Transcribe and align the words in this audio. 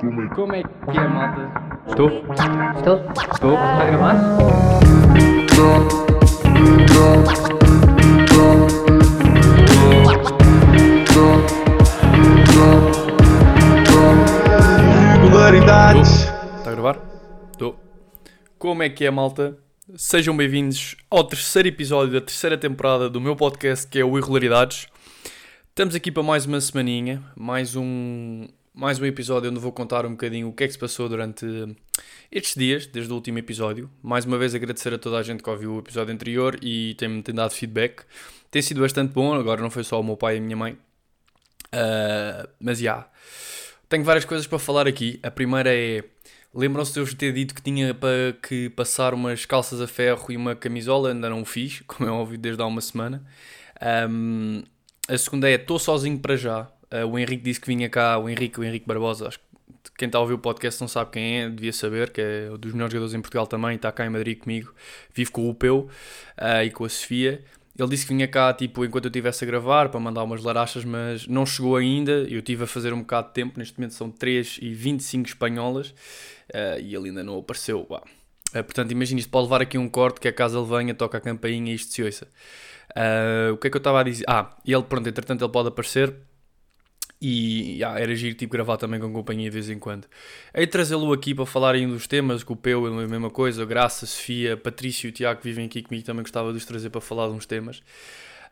Como 0.00 0.54
é 0.54 0.62
que 0.62 0.98
é, 0.98 1.08
malta? 1.08 1.52
Estou? 1.86 2.08
Estou? 2.76 2.96
Estou? 3.32 3.52
Está 3.54 3.80
a 3.80 3.86
gravar? 3.86 4.16
Regularidades. 15.22 16.10
Está 16.58 16.70
a 16.70 16.72
gravar? 16.72 16.98
Estou. 17.52 17.78
Como 18.58 18.82
é 18.82 18.88
que 18.88 19.04
é, 19.04 19.10
malta? 19.10 19.56
Sejam 19.96 20.36
bem-vindos 20.36 20.96
ao 21.10 21.22
terceiro 21.24 21.68
episódio 21.68 22.14
da 22.14 22.20
terceira 22.20 22.58
temporada 22.58 23.08
do 23.08 23.20
meu 23.20 23.36
podcast, 23.36 23.86
que 23.86 23.98
é 23.98 24.04
o 24.04 24.18
Irregularidades. 24.18 24.88
Estamos 25.68 25.94
aqui 25.94 26.10
para 26.10 26.22
mais 26.22 26.46
uma 26.46 26.60
semaninha, 26.60 27.22
mais 27.36 27.76
um, 27.76 28.46
mais 28.74 28.98
um 28.98 29.06
episódio 29.06 29.50
onde 29.50 29.60
vou 29.60 29.70
contar 29.70 30.04
um 30.04 30.10
bocadinho 30.10 30.48
o 30.48 30.52
que 30.52 30.64
é 30.64 30.66
que 30.66 30.72
se 30.72 30.78
passou 30.78 31.08
durante 31.08 31.46
estes 32.30 32.54
dias, 32.56 32.86
desde 32.86 33.12
o 33.12 33.14
último 33.14 33.38
episódio. 33.38 33.88
Mais 34.02 34.24
uma 34.24 34.36
vez 34.36 34.54
agradecer 34.54 34.92
a 34.92 34.98
toda 34.98 35.16
a 35.16 35.22
gente 35.22 35.42
que 35.42 35.48
ouviu 35.48 35.76
o 35.76 35.78
episódio 35.78 36.12
anterior 36.12 36.58
e 36.60 36.94
tem-me 36.94 37.22
tem 37.22 37.34
dado 37.34 37.52
feedback. 37.52 38.02
Tem 38.50 38.60
sido 38.60 38.80
bastante 38.80 39.12
bom, 39.12 39.32
agora 39.32 39.62
não 39.62 39.70
foi 39.70 39.84
só 39.84 40.00
o 40.00 40.02
meu 40.02 40.16
pai 40.16 40.34
e 40.36 40.38
a 40.38 40.40
minha 40.40 40.56
mãe. 40.56 40.76
Ah, 41.72 42.48
mas 42.60 42.78
já. 42.78 43.08
Tenho 43.88 44.04
várias 44.04 44.24
coisas 44.24 44.46
para 44.46 44.58
falar 44.58 44.86
aqui. 44.88 45.20
A 45.22 45.30
primeira 45.30 45.74
é. 45.74 46.04
Lembram-se 46.54 46.92
de 46.92 47.00
eu 47.00 47.04
vos 47.04 47.14
ter 47.14 47.32
dito 47.32 47.54
que 47.54 47.62
tinha 47.62 47.92
para 47.94 48.32
que 48.40 48.70
passar 48.70 49.12
umas 49.12 49.44
calças 49.44 49.80
a 49.80 49.88
ferro 49.88 50.30
e 50.30 50.36
uma 50.36 50.54
camisola? 50.54 51.10
Ainda 51.10 51.28
não 51.28 51.42
o 51.42 51.44
fiz, 51.44 51.82
como 51.86 52.08
é 52.08 52.12
óbvio, 52.12 52.38
desde 52.38 52.62
há 52.62 52.66
uma 52.66 52.80
semana. 52.80 53.24
Ahm, 53.80 54.62
a 55.08 55.18
segunda 55.18 55.48
é: 55.50 55.54
estou 55.54 55.78
sozinho 55.78 56.18
para 56.18 56.36
já. 56.36 56.68
Ah, 56.94 57.04
o 57.04 57.18
Henrique 57.18 57.42
disse 57.42 57.60
que 57.60 57.66
vinha 57.66 57.88
cá, 57.88 58.16
o 58.18 58.28
Henrique, 58.28 58.60
o 58.60 58.64
Henrique 58.64 58.86
Barbosa. 58.86 59.26
Acho 59.26 59.40
que 59.40 59.44
quem 59.98 60.06
está 60.06 60.18
a 60.18 60.20
ouvir 60.20 60.34
o 60.34 60.38
podcast 60.38 60.80
não 60.80 60.86
sabe 60.86 61.10
quem 61.10 61.40
é, 61.40 61.48
devia 61.48 61.72
saber, 61.72 62.10
que 62.10 62.20
é 62.20 62.48
um 62.52 62.56
dos 62.56 62.72
melhores 62.72 62.92
jogadores 62.92 63.14
em 63.14 63.20
Portugal 63.20 63.46
também. 63.48 63.74
Está 63.74 63.90
cá 63.90 64.06
em 64.06 64.10
Madrid 64.10 64.38
comigo, 64.38 64.72
vive 65.12 65.30
com 65.32 65.50
o 65.50 65.54
Peu 65.54 65.88
ah, 66.36 66.64
e 66.64 66.70
com 66.70 66.84
a 66.84 66.88
Sofia. 66.88 67.44
Ele 67.76 67.88
disse 67.88 68.06
que 68.06 68.14
vinha 68.14 68.28
cá, 68.28 68.52
tipo, 68.54 68.84
enquanto 68.84 69.06
eu 69.06 69.08
estivesse 69.08 69.42
a 69.42 69.46
gravar, 69.48 69.88
para 69.88 69.98
mandar 69.98 70.22
umas 70.22 70.44
larachas, 70.44 70.84
mas 70.84 71.26
não 71.26 71.44
chegou 71.44 71.74
ainda. 71.74 72.12
Eu 72.12 72.38
estive 72.38 72.62
a 72.62 72.66
fazer 72.68 72.92
um 72.92 73.00
bocado 73.00 73.28
de 73.28 73.34
tempo, 73.34 73.58
neste 73.58 73.76
momento 73.76 73.94
são 73.94 74.08
3 74.10 74.60
e 74.62 74.72
25 74.72 75.26
espanholas, 75.26 75.92
eh, 76.52 76.80
e 76.80 76.94
ele 76.94 77.08
ainda 77.08 77.24
não 77.24 77.36
apareceu. 77.36 77.84
Eh, 78.54 78.62
portanto, 78.62 78.92
imagina 78.92 79.18
isto, 79.18 79.28
pode 79.28 79.46
levar 79.46 79.60
aqui 79.60 79.76
um 79.76 79.88
corte, 79.88 80.20
que 80.20 80.28
é 80.28 80.32
caso 80.32 80.56
ele 80.56 80.68
venha, 80.68 80.94
toca 80.94 81.18
a 81.18 81.20
campainha 81.20 81.72
e 81.72 81.74
isto 81.74 81.92
se 81.92 82.00
ouça. 82.04 82.28
Eh, 82.94 83.50
o 83.52 83.56
que 83.56 83.66
é 83.66 83.70
que 83.70 83.76
eu 83.76 83.80
estava 83.80 84.00
a 84.00 84.02
dizer? 84.04 84.24
Ah, 84.28 84.56
ele, 84.64 84.82
pronto, 84.84 85.08
entretanto 85.08 85.44
ele 85.44 85.52
pode 85.52 85.66
aparecer, 85.68 86.14
e 87.26 87.82
ah, 87.82 87.98
era 87.98 88.14
giro 88.14 88.34
tipo 88.34 88.52
gravar 88.52 88.76
também 88.76 89.00
com 89.00 89.10
companhia 89.10 89.48
de 89.48 89.54
vez 89.54 89.70
em 89.70 89.78
quando. 89.78 90.06
Aí 90.52 90.66
trazê-lo 90.66 91.10
aqui 91.10 91.34
para 91.34 91.46
falarem 91.46 91.88
dos 91.88 92.06
temas, 92.06 92.44
com 92.44 92.52
o 92.52 92.56
Peu 92.56 92.86
é 92.86 93.04
a 93.04 93.08
mesma 93.08 93.30
coisa, 93.30 93.64
Graça, 93.64 94.04
Sofia, 94.04 94.58
Patrício 94.58 95.06
e 95.06 95.10
o 95.10 95.12
Tiago 95.12 95.40
que 95.40 95.48
vivem 95.48 95.64
aqui 95.64 95.82
comigo 95.82 96.04
também 96.04 96.22
gostava 96.22 96.52
de 96.52 96.58
os 96.58 96.66
trazer 96.66 96.90
para 96.90 97.00
falar 97.00 97.28
de 97.28 97.32
uns 97.32 97.46
temas. 97.46 97.82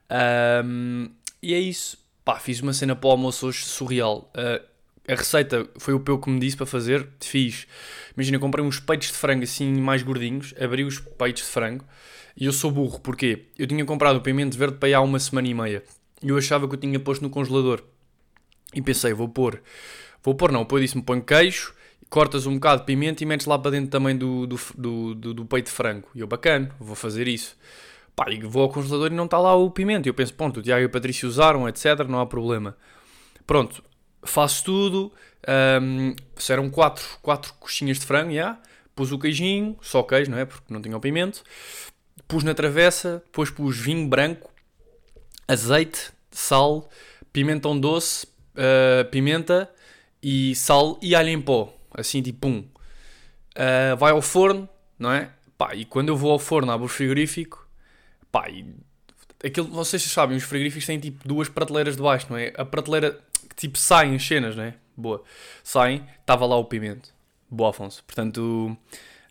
Ahm, 0.09 1.11
e 1.43 1.53
é 1.53 1.61
isso. 1.61 1.98
Pá, 2.25 2.39
fiz 2.39 2.61
uma 2.61 2.73
cena 2.73 2.97
para 2.97 3.09
o 3.09 3.11
almoço 3.11 3.47
hoje 3.47 3.65
surreal. 3.65 4.31
Ah, 4.34 4.62
a 5.06 5.15
receita 5.17 5.69
foi 5.78 5.93
o 5.93 6.00
Peu 6.00 6.19
que 6.19 6.31
me 6.31 6.41
disse 6.41 6.56
para 6.56 6.65
fazer, 6.65 7.06
fiz. 7.20 7.67
Imagina, 8.17 8.39
comprei 8.39 8.65
uns 8.65 8.81
peitos 8.81 9.09
de 9.09 9.15
frango 9.15 9.43
assim 9.45 9.70
mais 9.81 10.03
gordinhos, 10.03 10.55
abri 10.59 10.84
os 10.84 10.98
peitos 10.98 11.43
de 11.43 11.48
frango 11.48 11.84
e 12.34 12.47
eu 12.47 12.53
sou 12.53 12.70
burro, 12.70 13.00
porquê? 13.00 13.47
Eu 13.59 13.67
tinha 13.67 13.84
comprado 13.84 14.17
o 14.17 14.20
pimento 14.23 14.56
verde 14.56 14.78
para 14.78 14.87
aí 14.87 14.95
há 14.95 15.00
uma 15.03 15.19
semana 15.19 15.48
e 15.48 15.53
meia 15.53 15.83
e 16.23 16.28
eu 16.28 16.39
achava 16.39 16.67
que 16.69 16.75
eu 16.75 16.78
tinha 16.78 16.98
posto 16.98 17.20
no 17.20 17.28
congelador. 17.28 17.83
E 18.75 18.81
pensei, 18.81 19.12
vou 19.12 19.28
pôr. 19.28 19.61
Vou 20.23 20.34
pôr, 20.34 20.53
não. 20.53 20.65
Pô 20.65 20.78
disse-me: 20.78 21.03
põe 21.03 21.20
queijo, 21.20 21.75
cortas 22.09 22.47
um 22.47 22.55
bocado 22.55 22.81
de 22.81 22.87
pimenta 22.87 23.23
e 23.23 23.27
metes 23.27 23.47
lá 23.47 23.59
para 23.59 23.73
dentro 23.73 23.91
também 23.91 24.17
do, 24.17 24.47
do, 24.47 24.56
do, 24.77 25.15
do, 25.15 25.34
do 25.34 25.45
peito 25.45 25.67
de 25.67 25.73
frango. 25.73 26.09
E 26.15 26.20
eu, 26.20 26.27
bacana, 26.27 26.75
vou 26.78 26.95
fazer 26.95 27.28
isso. 27.28 27.56
Pá, 28.15 28.31
e 28.31 28.41
vou 28.41 28.62
ao 28.62 28.69
congelador 28.69 29.10
e 29.10 29.15
não 29.15 29.25
está 29.25 29.38
lá 29.38 29.55
o 29.55 29.71
pimento. 29.71 30.06
E 30.06 30.10
eu 30.10 30.15
penso: 30.15 30.34
pronto, 30.34 30.60
o 30.60 30.62
Tiago 30.62 30.83
e 30.83 30.87
o 30.87 30.91
Patrício 30.91 31.28
usaram, 31.28 31.69
etc. 31.69 32.06
Não 32.09 32.21
há 32.21 32.27
problema. 32.27 32.77
Pronto, 33.47 33.83
faço 34.22 34.65
tudo. 34.65 35.12
Um, 35.83 36.15
quatro, 36.71 37.04
quatro 37.21 37.53
coxinhas 37.54 37.99
de 37.99 38.06
frango, 38.06 38.33
já. 38.33 38.59
Pus 38.94 39.10
o 39.10 39.19
queijinho, 39.19 39.77
só 39.81 40.03
queijo, 40.03 40.31
não 40.31 40.39
é? 40.39 40.44
Porque 40.44 40.72
não 40.72 40.81
tinha 40.81 40.97
o 40.97 41.00
pimento. 41.00 41.43
Pus 42.28 42.44
na 42.44 42.54
travessa, 42.54 43.22
depois 43.25 43.50
pus 43.50 43.77
vinho 43.77 44.06
branco, 44.06 44.50
azeite, 45.49 46.12
sal, 46.31 46.89
pimentão 47.33 47.78
doce, 47.78 48.27
uh, 48.55 49.05
pimenta 49.11 49.71
e 50.23 50.55
sal 50.55 50.99
e 51.03 51.15
alho 51.15 51.29
em 51.29 51.41
pó. 51.41 51.73
Assim, 51.95 52.23
tipo, 52.23 52.41
pum. 52.41 52.65
Uh, 53.57 53.97
vai 53.99 54.13
ao 54.13 54.23
forno, 54.23 54.69
não 54.99 55.13
é? 55.13 55.31
Pá, 55.59 55.75
e 55.75 55.85
quando 55.85 56.09
eu 56.09 56.17
vou 56.17 56.33
ao 56.33 56.39
forno, 56.39 56.73
abro 56.73 56.87
o 56.87 56.89
frigorífico, 56.89 57.69
pá, 58.31 58.49
e 58.49 58.65
aquilo, 59.45 59.69
vocês 59.69 60.03
sabem, 60.03 60.37
os 60.37 60.45
frigoríficos 60.45 60.87
têm 60.87 60.99
tipo 60.99 61.27
duas 61.27 61.49
prateleiras 61.49 61.97
de 61.97 62.03
baixo, 62.03 62.27
não 62.31 62.37
é? 62.37 62.53
A 62.57 62.65
prateleira 62.65 63.19
que 63.49 63.55
tipo 63.57 63.79
saem 63.79 64.15
as 64.15 64.27
cenas, 64.27 64.57
não 64.57 64.65
é? 64.65 64.75
Boa. 64.97 65.23
Saem, 65.63 66.07
estava 66.21 66.47
lá 66.47 66.57
o 66.57 66.65
pimento. 66.65 67.13
Boa, 67.51 67.71
Afonso. 67.71 68.03
Portanto, 68.05 68.77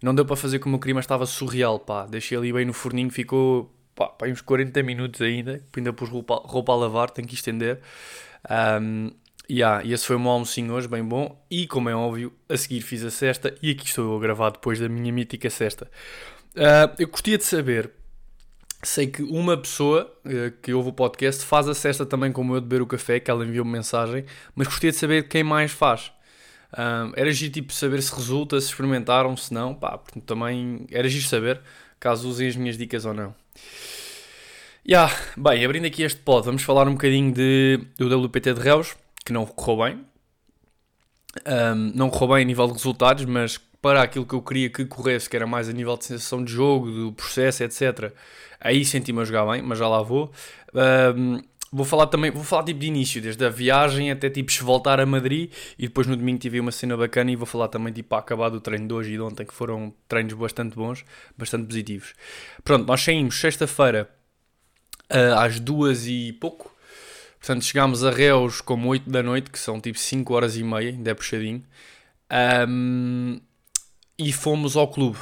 não 0.02 0.14
deu 0.14 0.26
para 0.26 0.36
fazer 0.36 0.60
como 0.60 0.76
eu 0.76 0.80
queria, 0.80 0.96
mas 0.96 1.06
estava 1.06 1.26
surreal, 1.26 1.80
pá. 1.80 2.06
Deixei 2.06 2.38
ali 2.38 2.52
bem 2.54 2.66
no 2.66 2.74
forninho, 2.74 3.10
ficou, 3.10 3.72
pá 3.96 4.14
uns 4.28 4.42
40 4.42 4.84
minutos 4.84 5.22
ainda. 5.22 5.64
Ainda 5.76 5.94
pus 5.94 6.10
roupa, 6.10 6.36
roupa 6.46 6.72
a 6.74 6.76
lavar, 6.76 7.10
tenho 7.10 7.28
que 7.28 7.36
estender. 7.36 7.80
Um, 8.50 9.12
yeah, 9.50 9.84
e 9.84 9.94
esse 9.94 10.06
foi 10.06 10.16
o 10.16 10.20
meu 10.20 10.32
almocinho 10.32 10.74
hoje, 10.74 10.88
bem 10.88 11.04
bom. 11.04 11.44
E 11.50 11.68
como 11.68 11.90
é 11.90 11.96
óbvio, 11.96 12.34
a 12.48 12.58
seguir 12.58 12.82
fiz 12.82 13.04
a 13.04 13.12
cesta 13.12 13.54
e 13.62 13.72
aqui 13.72 13.86
estou 13.86 14.06
eu 14.06 14.18
a 14.18 14.20
gravar 14.20 14.52
depois 14.52 14.80
da 14.80 14.88
minha 14.90 15.12
mítica 15.12 15.50
cesta. 15.50 15.90
Uh, 16.56 16.94
eu 17.00 17.08
gostaria 17.08 17.38
de 17.38 17.44
saber, 17.44 17.92
sei 18.84 19.08
que 19.08 19.24
uma 19.24 19.58
pessoa 19.58 20.12
uh, 20.26 20.52
que 20.62 20.74
ouve 20.74 20.90
o 20.90 20.94
podcast 20.94 21.46
faz 21.46 21.68
a 21.68 21.74
cesta 21.74 22.06
também 22.06 22.32
como 22.32 22.56
eu 22.56 22.62
de 22.62 22.68
beber 22.68 22.82
o 22.82 22.88
café, 22.88 23.20
que 23.20 23.30
ela 23.30 23.46
enviou-me 23.46 23.72
mensagem, 23.72 24.26
mas 24.56 24.68
gostaria 24.68 24.92
de 24.92 24.98
saber 24.98 25.28
quem 25.28 25.44
mais 25.44 25.72
faz. 25.72 26.12
Era 27.18 27.30
giro 27.34 27.52
tipo 27.52 27.74
saber 27.74 28.02
se 28.02 28.16
resulta, 28.16 28.60
se 28.62 28.68
experimentaram, 28.68 29.36
se 29.36 29.54
não, 29.54 29.76
pá, 29.76 30.00
também 30.26 30.88
era 30.90 31.06
giro 31.10 31.26
saber, 31.26 31.60
caso 32.00 32.30
usem 32.30 32.48
as 32.48 32.56
minhas 32.56 32.78
dicas 32.78 33.04
ou 33.04 33.14
não. 33.14 33.36
Yeah, 34.84 35.16
bem, 35.38 35.64
abrindo 35.64 35.86
aqui 35.86 36.02
este 36.02 36.20
pod, 36.22 36.44
vamos 36.44 36.64
falar 36.64 36.88
um 36.88 36.94
bocadinho 36.94 37.32
de, 37.32 37.80
do 38.00 38.26
WPT 38.26 38.56
de 38.56 38.62
Reus, 38.62 38.96
que 39.24 39.32
não 39.32 39.46
correu 39.46 39.86
bem. 39.86 40.06
Um, 41.46 41.92
não 41.94 42.10
correu 42.10 42.30
bem 42.30 42.42
a 42.42 42.46
nível 42.46 42.66
de 42.66 42.74
resultados, 42.74 43.24
mas 43.26 43.60
para 43.80 44.02
aquilo 44.02 44.26
que 44.26 44.34
eu 44.34 44.42
queria 44.42 44.72
que 44.72 44.84
corresse, 44.86 45.30
que 45.30 45.36
era 45.36 45.46
mais 45.46 45.70
a 45.70 45.72
nível 45.72 45.96
de 45.98 46.06
sensação 46.06 46.44
de 46.44 46.52
jogo, 46.52 46.90
do 46.90 47.14
processo, 47.14 47.64
etc. 47.64 48.12
Aí 48.60 48.84
senti-me 48.84 49.22
a 49.22 49.24
jogar 49.24 49.46
bem, 49.52 49.62
mas 49.62 49.78
já 49.78 49.88
lá 49.88 50.02
vou. 50.02 50.32
Um, 51.16 51.40
vou 51.72 51.86
falar 51.86 52.08
também, 52.08 52.32
vou 52.32 52.44
falar 52.44 52.64
tipo 52.64 52.80
de 52.80 52.88
início, 52.88 53.22
desde 53.22 53.46
a 53.46 53.50
viagem 53.50 54.10
até 54.10 54.32
tipo 54.32 54.52
voltar 54.64 55.00
a 55.00 55.06
Madrid 55.06 55.52
e 55.78 55.84
depois 55.84 56.08
no 56.08 56.18
domingo 56.18 56.40
tive 56.40 56.60
uma 56.60 56.72
cena 56.72 56.98
bacana 56.98 57.30
e 57.30 57.36
vou 57.36 57.46
falar 57.46 57.68
também 57.68 57.94
tipo 57.94 58.16
a 58.16 58.18
acabar 58.18 58.50
do 58.50 58.60
treino 58.60 58.88
de 58.88 58.94
hoje 58.96 59.14
e 59.14 59.16
de 59.16 59.22
ontem, 59.22 59.46
que 59.46 59.54
foram 59.54 59.94
treinos 60.08 60.34
bastante 60.34 60.76
bons, 60.76 61.06
bastante 61.38 61.68
positivos. 61.68 62.16
Pronto, 62.64 62.88
nós 62.88 63.00
saímos 63.02 63.40
sexta-feira 63.40 64.10
uh, 65.12 65.40
às 65.40 65.60
duas 65.60 66.08
e 66.08 66.34
pouco. 66.34 66.72
Portanto, 67.40 67.66
chegámos 67.66 68.04
a 68.04 68.12
Reus 68.12 68.62
como 68.62 68.90
8 68.90 69.10
da 69.10 69.24
noite, 69.24 69.50
que 69.50 69.60
são 69.60 69.80
tipo 69.82 69.98
5 69.98 70.34
horas 70.34 70.58
e 70.58 70.64
meia, 70.64 70.90
ainda 70.90 71.12
é 71.12 71.14
puxadinho. 71.14 71.64
Um, 72.70 73.40
e 74.18 74.32
fomos 74.32 74.76
ao 74.78 74.88
clube. 74.88 75.18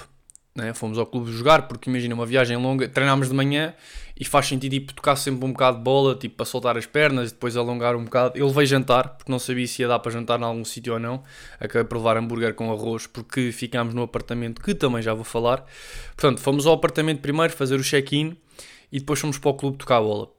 Né? 0.53 0.73
Fomos 0.73 0.97
ao 0.97 1.05
clube 1.05 1.31
jogar, 1.31 1.67
porque 1.67 1.89
imagina 1.89 2.13
uma 2.13 2.25
viagem 2.25 2.57
longa, 2.57 2.89
treinámos 2.89 3.29
de 3.29 3.33
manhã 3.33 3.73
e 4.19 4.25
faz 4.25 4.47
sentido 4.47 4.73
tipo, 4.73 4.94
tocar 4.94 5.16
sempre 5.16 5.45
um 5.45 5.53
bocado 5.53 5.77
de 5.77 5.83
bola, 5.83 6.13
tipo 6.13 6.35
para 6.35 6.45
soltar 6.45 6.77
as 6.77 6.85
pernas 6.85 7.29
e 7.29 7.33
depois 7.33 7.56
alongar 7.56 7.95
um 7.95 8.03
bocado. 8.03 8.38
Eu 8.38 8.47
levei 8.47 8.66
jantar, 8.66 9.16
porque 9.16 9.31
não 9.31 9.39
sabia 9.39 9.66
se 9.66 9.81
ia 9.81 9.88
dar 9.88 10.00
para 10.00 10.11
jantar 10.11 10.38
em 10.41 10.44
algum 10.44 10.66
sítio 10.66 10.94
ou 10.94 11.00
não. 11.00 11.23
Acabei 11.57 11.85
por 11.85 11.97
levar 11.97 12.17
hambúrguer 12.17 12.53
com 12.53 12.69
arroz, 12.69 13.07
porque 13.07 13.53
ficámos 13.53 13.94
no 13.94 14.01
apartamento, 14.01 14.62
que 14.62 14.75
também 14.75 15.01
já 15.01 15.13
vou 15.13 15.24
falar. 15.24 15.63
Portanto, 16.18 16.42
fomos 16.42 16.68
ao 16.68 16.74
apartamento 16.74 17.21
primeiro 17.21 17.53
fazer 17.53 17.80
o 17.80 17.83
check-in 17.83 18.35
e 18.91 19.00
depois 19.00 19.19
fomos 19.19 19.38
para 19.38 19.50
o 19.50 19.53
clube 19.53 19.77
tocar 19.77 19.97
a 19.97 20.01
bola. 20.01 20.31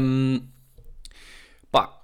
Um, 0.00 0.40
pá, 1.70 2.02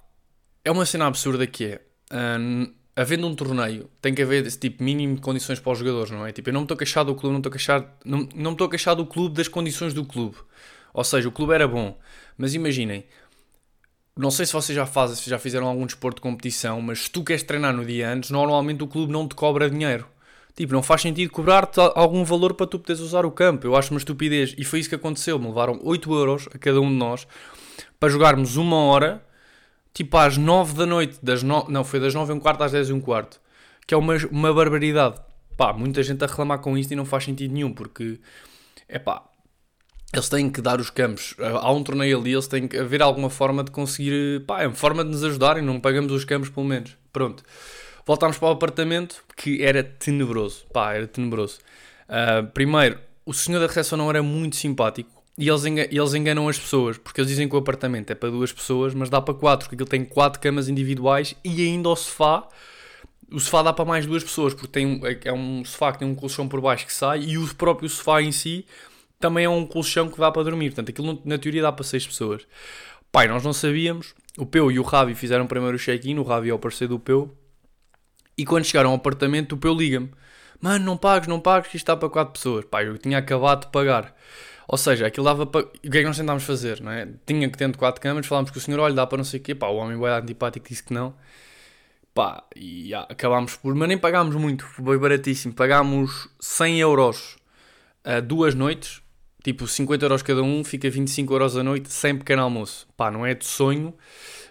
é 0.63 0.71
uma 0.71 0.85
cena 0.85 1.07
absurda 1.07 1.45
que 1.47 1.65
é. 1.65 1.81
Um, 2.11 2.73
havendo 2.95 3.27
um 3.27 3.35
torneio, 3.35 3.89
tem 4.01 4.13
que 4.13 4.21
haver 4.21 4.45
esse 4.45 4.57
tipo 4.57 4.83
mínimo 4.83 5.15
de 5.15 5.21
condições 5.21 5.59
para 5.59 5.71
os 5.71 5.79
jogadores, 5.79 6.11
não 6.11 6.25
é? 6.25 6.31
Tipo, 6.31 6.49
eu 6.49 6.53
não 6.53 6.61
me 6.61 6.65
estou 6.65 6.75
a 6.75 6.77
queixar 6.77 7.03
do 7.03 7.13
clube, 7.13 7.33
não 7.33 7.39
estou 7.39 7.49
a 7.49 7.53
queixar, 7.53 7.97
não, 8.05 8.19
não 8.33 8.51
me 8.51 8.55
estou 8.55 8.67
a 8.67 8.69
queixar 8.69 8.95
do 8.95 9.05
clube 9.05 9.35
das 9.35 9.47
condições 9.47 9.93
do 9.93 10.05
clube. 10.05 10.37
Ou 10.93 11.03
seja, 11.03 11.27
o 11.27 11.31
clube 11.31 11.53
era 11.53 11.67
bom, 11.67 11.99
mas 12.37 12.53
imaginem, 12.53 13.05
não 14.17 14.31
sei 14.31 14.45
se 14.45 14.53
vocês 14.53 14.73
já 14.73 14.85
fazem, 14.85 15.17
se 15.17 15.29
já 15.29 15.37
fizeram 15.37 15.67
algum 15.67 15.85
desporto 15.85 16.17
de 16.17 16.21
competição, 16.21 16.81
mas 16.81 17.03
se 17.03 17.11
tu 17.11 17.21
queres 17.21 17.43
treinar 17.43 17.73
no 17.73 17.85
dia 17.85 18.09
antes, 18.09 18.29
normalmente 18.29 18.81
o 18.81 18.87
clube 18.87 19.11
não 19.11 19.27
te 19.27 19.35
cobra 19.35 19.69
dinheiro. 19.69 20.07
Tipo, 20.55 20.73
não 20.73 20.81
faz 20.81 21.01
sentido 21.01 21.31
cobrar-te 21.31 21.79
algum 21.95 22.23
valor 22.23 22.53
para 22.53 22.65
tu 22.65 22.79
poderes 22.79 23.01
usar 23.01 23.25
o 23.25 23.31
campo. 23.31 23.67
Eu 23.67 23.75
acho 23.75 23.91
uma 23.91 23.97
estupidez. 23.97 24.55
E 24.57 24.63
foi 24.63 24.79
isso 24.79 24.89
que 24.89 24.95
aconteceu. 24.95 25.37
Me 25.37 25.47
levaram 25.47 25.79
8 25.83 26.13
euros 26.13 26.47
a 26.53 26.57
cada 26.57 26.79
um 26.79 26.89
de 26.89 26.95
nós 26.95 27.27
para 27.99 28.09
jogarmos 28.09 28.55
uma 28.55 28.77
hora 28.77 29.21
tipo 29.95 30.17
às 30.17 30.37
9 30.37 30.73
da 30.73 30.85
noite, 30.85 31.17
das 31.23 31.41
no... 31.41 31.65
não, 31.69 31.83
foi 31.83 31.99
das 31.99 32.13
9 32.13 32.31
e 32.31 32.35
um 32.35 32.39
quarto 32.39 32.61
às 32.61 32.71
10 32.73 32.89
e 32.89 32.93
um 32.93 32.99
quarto, 32.99 33.39
que 33.87 33.93
é 33.93 33.97
uma, 33.97 34.15
uma 34.29 34.53
barbaridade. 34.53 35.15
Pá, 35.57 35.71
muita 35.71 36.03
gente 36.03 36.21
a 36.21 36.27
reclamar 36.27 36.59
com 36.59 36.77
isto 36.77 36.91
e 36.91 36.95
não 36.97 37.05
faz 37.05 37.23
sentido 37.23 37.53
nenhum, 37.53 37.71
porque, 37.71 38.19
é 38.89 38.99
pá, 38.99 39.23
eles 40.13 40.27
têm 40.27 40.49
que 40.49 40.61
dar 40.61 40.81
os 40.81 40.89
campos. 40.89 41.33
Há 41.39 41.71
um 41.71 41.81
torneio 41.81 42.19
ali, 42.19 42.33
eles 42.33 42.45
têm 42.45 42.67
que 42.67 42.77
haver 42.77 43.01
alguma 43.01 43.29
forma 43.29 43.63
de 43.63 43.71
conseguir, 43.71 44.45
pá, 44.45 44.63
é 44.63 44.67
uma 44.67 44.75
forma 44.75 45.01
de 45.01 45.11
nos 45.11 45.23
ajudarem, 45.23 45.63
não 45.63 45.79
pagamos 45.79 46.11
os 46.11 46.25
campos 46.25 46.49
pelo 46.49 46.65
menos. 46.65 46.97
Pronto. 47.13 47.41
Voltámos 48.05 48.37
para 48.37 48.49
o 48.49 48.51
apartamento, 48.51 49.23
que 49.35 49.63
era 49.63 49.83
tenebroso, 49.83 50.65
pá, 50.71 50.93
era 50.93 51.07
tenebroso. 51.07 51.59
Uh, 52.07 52.45
primeiro, 52.51 52.99
o 53.25 53.33
senhor 53.33 53.59
da 53.59 53.67
recepção 53.67 53.97
não 53.97 54.09
era 54.09 54.21
muito 54.21 54.55
simpático. 54.55 55.09
E 55.37 55.49
eles, 55.49 55.65
enganam, 55.65 55.89
eles 55.91 56.13
enganam 56.13 56.47
as 56.47 56.57
pessoas, 56.57 56.97
porque 56.97 57.19
eles 57.19 57.29
dizem 57.29 57.49
que 57.49 57.55
o 57.55 57.57
apartamento 57.57 58.09
é 58.11 58.15
para 58.15 58.29
duas 58.29 58.53
pessoas, 58.53 58.93
mas 58.93 59.09
dá 59.09 59.19
para 59.19 59.33
quatro, 59.33 59.67
porque 59.67 59.83
ele 59.83 59.89
tem 59.89 60.05
quatro 60.05 60.39
camas 60.39 60.69
individuais 60.69 61.35
e 61.43 61.61
ainda 61.63 61.89
o 61.89 61.95
sofá. 61.95 62.47
O 63.29 63.39
sofá 63.39 63.63
dá 63.63 63.73
para 63.73 63.83
mais 63.83 64.05
duas 64.05 64.23
pessoas, 64.23 64.53
porque 64.53 64.67
tem, 64.67 65.01
é 65.25 65.33
um 65.33 65.65
sofá 65.65 65.91
que 65.91 65.99
tem 65.99 66.07
um 66.07 66.15
colchão 66.15 66.47
por 66.47 66.61
baixo 66.61 66.85
que 66.85 66.93
sai 66.93 67.21
e 67.21 67.37
o 67.37 67.53
próprio 67.55 67.89
sofá 67.89 68.21
em 68.21 68.31
si 68.31 68.65
também 69.19 69.45
é 69.45 69.49
um 69.49 69.65
colchão 69.65 70.09
que 70.09 70.19
dá 70.19 70.31
para 70.31 70.43
dormir. 70.43 70.69
Portanto, 70.69 70.89
aquilo 70.89 71.21
na 71.25 71.37
teoria 71.37 71.61
dá 71.61 71.71
para 71.71 71.83
seis 71.83 72.05
pessoas. 72.05 72.45
Pai, 73.11 73.27
nós 73.27 73.43
não 73.43 73.53
sabíamos. 73.53 74.13
O 74.37 74.45
Peu 74.45 74.71
e 74.71 74.79
o 74.79 74.83
Ravi 74.83 75.15
fizeram 75.15 75.47
primeiro 75.47 75.75
o 75.77 75.79
check-in. 75.79 76.17
O 76.17 76.23
Ravi 76.23 76.49
é 76.49 76.53
o 76.53 76.59
parceiro 76.59 76.93
do 76.93 76.99
Peu. 76.99 77.31
E 78.37 78.45
quando 78.45 78.65
chegaram 78.65 78.89
ao 78.89 78.95
apartamento, 78.95 79.53
o 79.53 79.57
Peu 79.57 79.73
liga-me: 79.73 80.11
Mano, 80.61 80.85
não 80.85 80.97
pagues, 80.97 81.27
não 81.27 81.39
pagues, 81.39 81.69
que 81.69 81.77
isto 81.77 81.83
está 81.83 81.95
para 81.95 82.09
quatro 82.09 82.33
pessoas. 82.33 82.65
Pai, 82.65 82.87
eu 82.87 82.97
tinha 82.97 83.17
acabado 83.17 83.65
de 83.65 83.71
pagar. 83.71 84.15
Ou 84.67 84.77
seja, 84.77 85.07
aquilo 85.07 85.25
dava 85.25 85.45
para. 85.45 85.65
O 85.65 85.69
que 85.69 85.97
é 85.97 86.01
que 86.01 86.03
nós 86.03 86.17
tentámos 86.17 86.43
fazer? 86.43 86.81
Não 86.81 86.91
é? 86.91 87.07
Tinha 87.25 87.49
que 87.49 87.57
ter 87.57 87.75
quatro 87.77 88.01
câmaras, 88.01 88.25
falámos 88.25 88.51
com 88.51 88.57
o 88.57 88.61
senhor, 88.61 88.79
olha, 88.79 88.93
dá 88.93 89.05
para 89.05 89.17
não 89.17 89.25
sei 89.25 89.39
o 89.39 89.43
quê. 89.43 89.53
Pá, 89.53 89.67
o 89.67 89.75
homem 89.75 89.97
bem 89.97 90.09
antipático 90.09 90.67
disse 90.67 90.83
que 90.83 90.93
não. 90.93 91.13
Pá, 92.13 92.43
e 92.55 92.89
já, 92.89 93.01
acabámos 93.01 93.55
por. 93.57 93.75
Mas 93.75 93.87
nem 93.87 93.97
pagámos 93.97 94.35
muito, 94.35 94.65
foi 94.65 94.97
baratíssimo. 94.97 95.53
Pagámos 95.53 96.29
100 96.39 96.79
euros 96.79 97.35
a 98.03 98.19
duas 98.19 98.55
noites, 98.55 99.01
tipo 99.43 99.67
50 99.67 100.05
euros 100.05 100.21
cada 100.23 100.41
um, 100.41 100.63
fica 100.63 100.89
25 100.89 101.33
euros 101.33 101.57
a 101.57 101.63
noite, 101.63 101.91
sem 101.91 102.17
pequeno 102.17 102.41
almoço. 102.41 102.87
Pá, 102.97 103.11
não 103.11 103.25
é 103.25 103.33
de 103.35 103.45
sonho, 103.45 103.93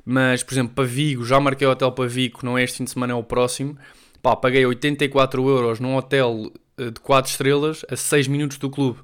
mas 0.05 0.43
por 0.43 0.55
exemplo, 0.55 0.75
para 0.75 0.85
Vigo, 0.85 1.25
já 1.25 1.41
marquei 1.41 1.67
o 1.67 1.71
hotel 1.71 1.93
para 1.93 2.09
Vigo, 2.09 2.41
não 2.43 2.59
é 2.59 2.65
este 2.65 2.79
fim 2.79 2.85
de 2.85 2.91
semana, 2.91 3.13
é 3.13 3.17
o 3.17 3.23
próximo. 3.23 3.77
Pá, 4.23 4.35
paguei 4.37 4.65
84 4.65 5.49
euros 5.49 5.81
num 5.81 5.97
hotel 5.97 6.51
eh, 6.79 6.91
de 6.91 7.01
4 7.01 7.31
estrelas 7.31 7.85
a 7.91 7.97
6 7.97 8.29
minutos 8.29 8.59
do 8.59 8.71
clube. 8.71 8.99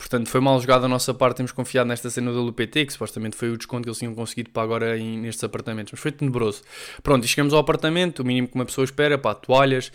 Portanto, 0.00 0.30
foi 0.30 0.40
mal 0.40 0.58
jogado 0.58 0.82
da 0.82 0.88
nossa 0.88 1.12
parte, 1.12 1.36
temos 1.36 1.52
confiado 1.52 1.86
nesta 1.86 2.08
cena 2.08 2.32
do 2.32 2.40
LPT, 2.40 2.86
que 2.86 2.92
supostamente 2.92 3.36
foi 3.36 3.50
o 3.50 3.56
desconto 3.58 3.82
que 3.82 3.88
eles 3.90 3.98
tinham 3.98 4.14
conseguido 4.14 4.48
para 4.50 4.62
agora 4.62 4.98
em, 4.98 5.18
nestes 5.18 5.44
apartamentos. 5.44 5.92
Mas 5.92 6.00
foi 6.00 6.10
tenebroso. 6.10 6.62
Pronto, 7.02 7.24
e 7.24 7.28
chegamos 7.28 7.52
ao 7.52 7.60
apartamento, 7.60 8.20
o 8.20 8.24
mínimo 8.24 8.48
que 8.48 8.54
uma 8.54 8.64
pessoa 8.64 8.84
espera, 8.84 9.18
pá, 9.18 9.34
toalhas, 9.34 9.92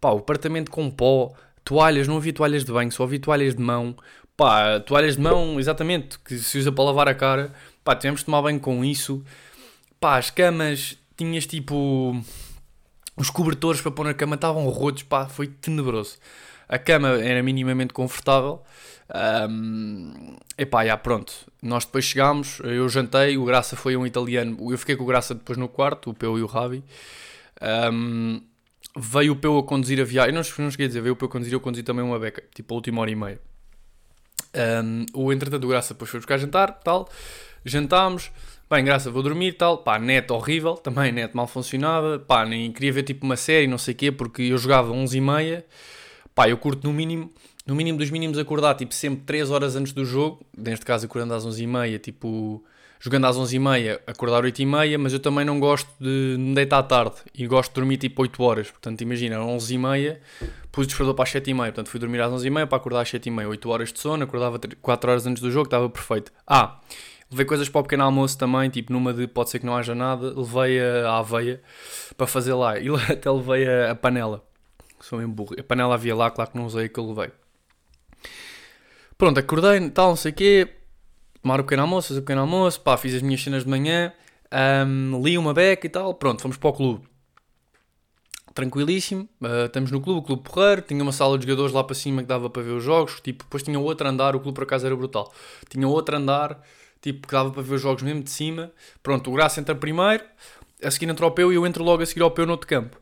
pá, 0.00 0.10
o 0.10 0.18
apartamento 0.18 0.72
com 0.72 0.90
pó, 0.90 1.32
toalhas, 1.64 2.08
não 2.08 2.16
havia 2.16 2.32
toalhas 2.32 2.64
de 2.64 2.72
banho, 2.72 2.90
só 2.90 3.04
havia 3.04 3.20
toalhas 3.20 3.54
de 3.54 3.62
mão, 3.62 3.96
pá, 4.36 4.80
toalhas 4.80 5.14
de 5.16 5.22
mão, 5.22 5.58
exatamente, 5.60 6.18
que 6.18 6.36
se 6.36 6.58
usa 6.58 6.72
para 6.72 6.84
lavar 6.84 7.08
a 7.08 7.14
cara, 7.14 7.52
pá, 7.84 7.94
tivemos 7.94 8.20
de 8.20 8.26
tomar 8.26 8.42
banho 8.42 8.58
com 8.58 8.84
isso, 8.84 9.24
pá, 10.04 10.18
as 10.18 10.28
camas, 10.28 10.98
tinhas 11.16 11.46
tipo, 11.46 12.14
os 13.16 13.30
cobertores 13.30 13.80
para 13.80 13.90
pôr 13.90 14.04
na 14.04 14.12
cama 14.12 14.34
estavam 14.34 14.68
rotos, 14.68 15.02
pá, 15.02 15.26
foi 15.26 15.46
tenebroso. 15.46 16.18
A 16.68 16.78
cama 16.78 17.08
era 17.08 17.42
minimamente 17.42 17.94
confortável, 17.94 18.62
um, 19.48 20.36
epá, 20.58 20.84
já, 20.84 20.94
pronto. 20.98 21.32
Nós 21.62 21.86
depois 21.86 22.04
chegámos, 22.04 22.60
eu 22.64 22.86
jantei, 22.86 23.38
o 23.38 23.46
Graça 23.46 23.76
foi 23.76 23.96
um 23.96 24.06
italiano. 24.06 24.70
Eu 24.70 24.76
fiquei 24.76 24.94
com 24.94 25.04
o 25.04 25.06
Graça 25.06 25.34
depois 25.34 25.56
no 25.56 25.68
quarto, 25.68 26.10
o 26.10 26.14
Peu 26.14 26.38
e 26.38 26.42
o 26.42 26.46
Ravi. 26.46 26.84
Um, 27.90 28.42
veio 28.94 29.32
o 29.32 29.36
Peu 29.36 29.56
a 29.56 29.62
conduzir 29.62 29.98
a 30.02 30.04
viagem. 30.04 30.34
Não, 30.34 30.42
não 30.58 30.70
cheguei 30.70 30.84
a 30.84 30.88
dizer, 30.88 31.00
veio 31.00 31.14
o 31.14 31.16
Peu 31.16 31.28
a 31.28 31.30
conduzir, 31.30 31.54
eu 31.54 31.60
conduzi 31.60 31.82
também 31.82 32.04
uma 32.04 32.18
beca, 32.18 32.44
tipo 32.54 32.74
a 32.74 32.76
última 32.76 33.00
hora 33.00 33.10
e 33.10 33.16
meia. 33.16 33.40
Um, 34.84 35.06
o 35.14 35.32
entretanto, 35.32 35.64
o 35.64 35.68
Graça 35.68 35.94
depois 35.94 36.10
foi 36.10 36.20
buscar 36.20 36.36
jantar, 36.36 36.72
tal. 36.84 37.08
Jantámos. 37.64 38.30
Bem, 38.70 38.82
Graça, 38.82 39.10
vou 39.10 39.22
dormir 39.22 39.52
tal. 39.52 39.78
Pá, 39.78 39.98
net 39.98 40.32
horrível, 40.32 40.74
também 40.74 41.12
net 41.12 41.34
mal 41.36 41.46
funcionava. 41.46 42.18
Pá, 42.18 42.46
nem 42.46 42.72
queria 42.72 42.92
ver 42.92 43.02
tipo 43.02 43.24
uma 43.24 43.36
série, 43.36 43.66
não 43.66 43.78
sei 43.78 43.92
o 43.92 43.96
quê, 43.96 44.10
porque 44.10 44.42
eu 44.42 44.58
jogava 44.58 44.90
11 44.90 45.16
e 45.16 45.20
meia. 45.20 45.66
Pá, 46.34 46.48
eu 46.48 46.56
curto 46.56 46.86
no 46.86 46.92
mínimo 46.92 47.30
no 47.66 47.74
mínimo 47.74 47.98
dos 47.98 48.10
mínimos 48.10 48.38
acordar, 48.38 48.74
tipo, 48.74 48.94
sempre 48.94 49.24
3 49.24 49.50
horas 49.50 49.74
antes 49.74 49.92
do 49.92 50.04
jogo, 50.04 50.44
neste 50.56 50.84
caso 50.84 51.06
acordando 51.06 51.34
às 51.34 51.46
11h30, 51.46 51.98
tipo, 51.98 52.62
jogando 53.00 53.26
às 53.26 53.36
11h30, 53.36 54.00
acordar 54.06 54.44
8h30, 54.44 54.98
mas 54.98 55.12
eu 55.14 55.20
também 55.20 55.44
não 55.44 55.58
gosto 55.58 55.88
de 55.98 56.36
me 56.38 56.54
deitar 56.54 56.78
à 56.78 56.82
tarde, 56.82 57.16
e 57.34 57.46
gosto 57.46 57.70
de 57.70 57.76
dormir 57.76 57.96
tipo 57.96 58.20
8 58.20 58.42
horas, 58.42 58.70
portanto, 58.70 59.00
imagina, 59.00 59.38
11h30, 59.38 60.18
pus 60.70 60.84
o 60.84 60.86
despertador 60.86 61.14
para 61.14 61.24
as 61.24 61.30
7h30, 61.30 61.56
portanto, 61.56 61.88
fui 61.88 61.98
dormir 61.98 62.20
às 62.20 62.30
11h30 62.30 62.66
para 62.66 62.76
acordar 62.76 63.00
às 63.00 63.10
7h30, 63.10 63.48
8 63.48 63.70
horas 63.70 63.92
de 63.92 63.98
sono, 63.98 64.24
acordava 64.24 64.60
4 64.82 65.10
horas 65.10 65.26
antes 65.26 65.42
do 65.42 65.50
jogo, 65.50 65.64
estava 65.64 65.88
perfeito. 65.88 66.32
Ah, 66.46 66.80
levei 67.30 67.44
coisas 67.46 67.68
para 67.68 67.80
o 67.80 67.82
pequeno 67.82 68.04
almoço 68.04 68.38
também, 68.38 68.70
tipo, 68.70 68.92
numa 68.92 69.12
de 69.12 69.26
pode 69.26 69.50
ser 69.50 69.58
que 69.58 69.66
não 69.66 69.76
haja 69.76 69.94
nada, 69.94 70.32
levei 70.36 70.80
a, 70.80 71.18
aveia 71.18 71.62
para 72.16 72.26
fazer 72.26 72.54
lá, 72.54 72.78
e 72.80 72.88
até 73.10 73.30
levei 73.30 73.68
a, 73.68 73.92
a 73.92 73.94
panela, 73.94 74.44
sou 75.00 75.18
mesmo 75.18 75.34
burro, 75.34 75.56
a 75.58 75.62
panela 75.62 75.94
havia 75.94 76.14
lá, 76.14 76.30
claro 76.30 76.50
que 76.50 76.56
não 76.56 76.66
usei, 76.66 76.88
que 76.88 76.98
eu 76.98 77.06
levei. 77.06 77.30
Pronto, 79.16 79.38
acordei, 79.38 79.90
tal, 79.90 80.10
não 80.10 80.16
sei 80.16 80.32
o 80.32 80.34
quê, 80.34 80.68
tomar 81.40 81.60
o 81.60 81.64
pequeno 81.64 81.82
almoço, 81.82 82.08
fazer 82.08 82.20
o 82.20 82.22
pequeno 82.22 82.40
almoço, 82.40 82.80
pá, 82.80 82.96
fiz 82.96 83.14
as 83.14 83.22
minhas 83.22 83.42
cenas 83.42 83.64
de 83.64 83.70
manhã, 83.70 84.12
um, 84.86 85.22
li 85.22 85.36
uma 85.36 85.52
beca 85.52 85.86
e 85.86 85.90
tal, 85.90 86.14
pronto, 86.14 86.42
fomos 86.42 86.56
para 86.56 86.70
o 86.70 86.72
clube. 86.72 87.04
Tranquilíssimo, 88.54 89.28
uh, 89.42 89.66
estamos 89.66 89.90
no 89.90 90.00
clube, 90.00 90.20
o 90.20 90.22
clube 90.22 90.42
porreiro, 90.42 90.82
tinha 90.82 91.02
uma 91.02 91.10
sala 91.10 91.36
de 91.36 91.44
jogadores 91.44 91.74
lá 91.74 91.82
para 91.82 91.94
cima 91.94 92.22
que 92.22 92.28
dava 92.28 92.48
para 92.48 92.62
ver 92.62 92.70
os 92.70 92.84
jogos, 92.84 93.20
tipo, 93.20 93.44
depois 93.44 93.62
tinha 93.62 93.78
outro 93.78 94.08
andar, 94.08 94.36
o 94.36 94.40
clube 94.40 94.54
por 94.54 94.62
acaso 94.62 94.86
era 94.86 94.94
brutal, 94.94 95.32
tinha 95.68 95.86
outro 95.88 96.16
andar, 96.16 96.62
tipo, 97.04 97.28
que 97.28 97.34
dava 97.34 97.50
para 97.50 97.62
ver 97.62 97.74
os 97.74 97.82
jogos 97.82 98.02
mesmo 98.02 98.22
de 98.22 98.30
cima, 98.30 98.72
pronto, 99.02 99.30
o 99.30 99.34
Graça 99.34 99.60
entra 99.60 99.74
primeiro, 99.74 100.24
a 100.82 100.90
seguir 100.90 101.06
entra 101.10 101.26
o 101.26 101.30
Peu 101.30 101.52
e 101.52 101.56
eu 101.56 101.66
entro 101.66 101.84
logo 101.84 102.02
a 102.02 102.06
seguir 102.06 102.22
ao 102.22 102.30
Peu 102.30 102.46
no 102.46 102.52
outro 102.52 102.66
campo. 102.66 102.98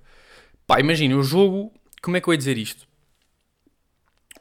Pá, 0.67 0.81
imagina, 0.81 1.17
o 1.17 1.23
jogo, 1.23 1.73
como 2.03 2.17
é 2.17 2.21
que 2.21 2.29
eu 2.29 2.35
ia 2.35 2.39
dizer 2.39 2.59
isto? 2.59 2.85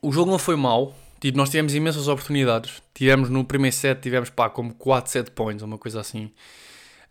O 0.01 0.11
jogo 0.11 0.31
não 0.31 0.39
foi 0.39 0.55
mau, 0.55 0.95
Tipo, 1.21 1.37
nós 1.37 1.51
tivemos 1.51 1.75
imensas 1.75 2.07
oportunidades. 2.07 2.81
Tivemos 2.95 3.29
no 3.29 3.45
primeiro 3.45 3.75
set, 3.75 4.01
tivemos 4.01 4.31
pá, 4.31 4.49
como 4.49 4.73
4 4.73 5.11
set 5.11 5.29
points, 5.29 5.61
uma 5.61 5.77
coisa 5.77 6.01
assim. 6.01 6.31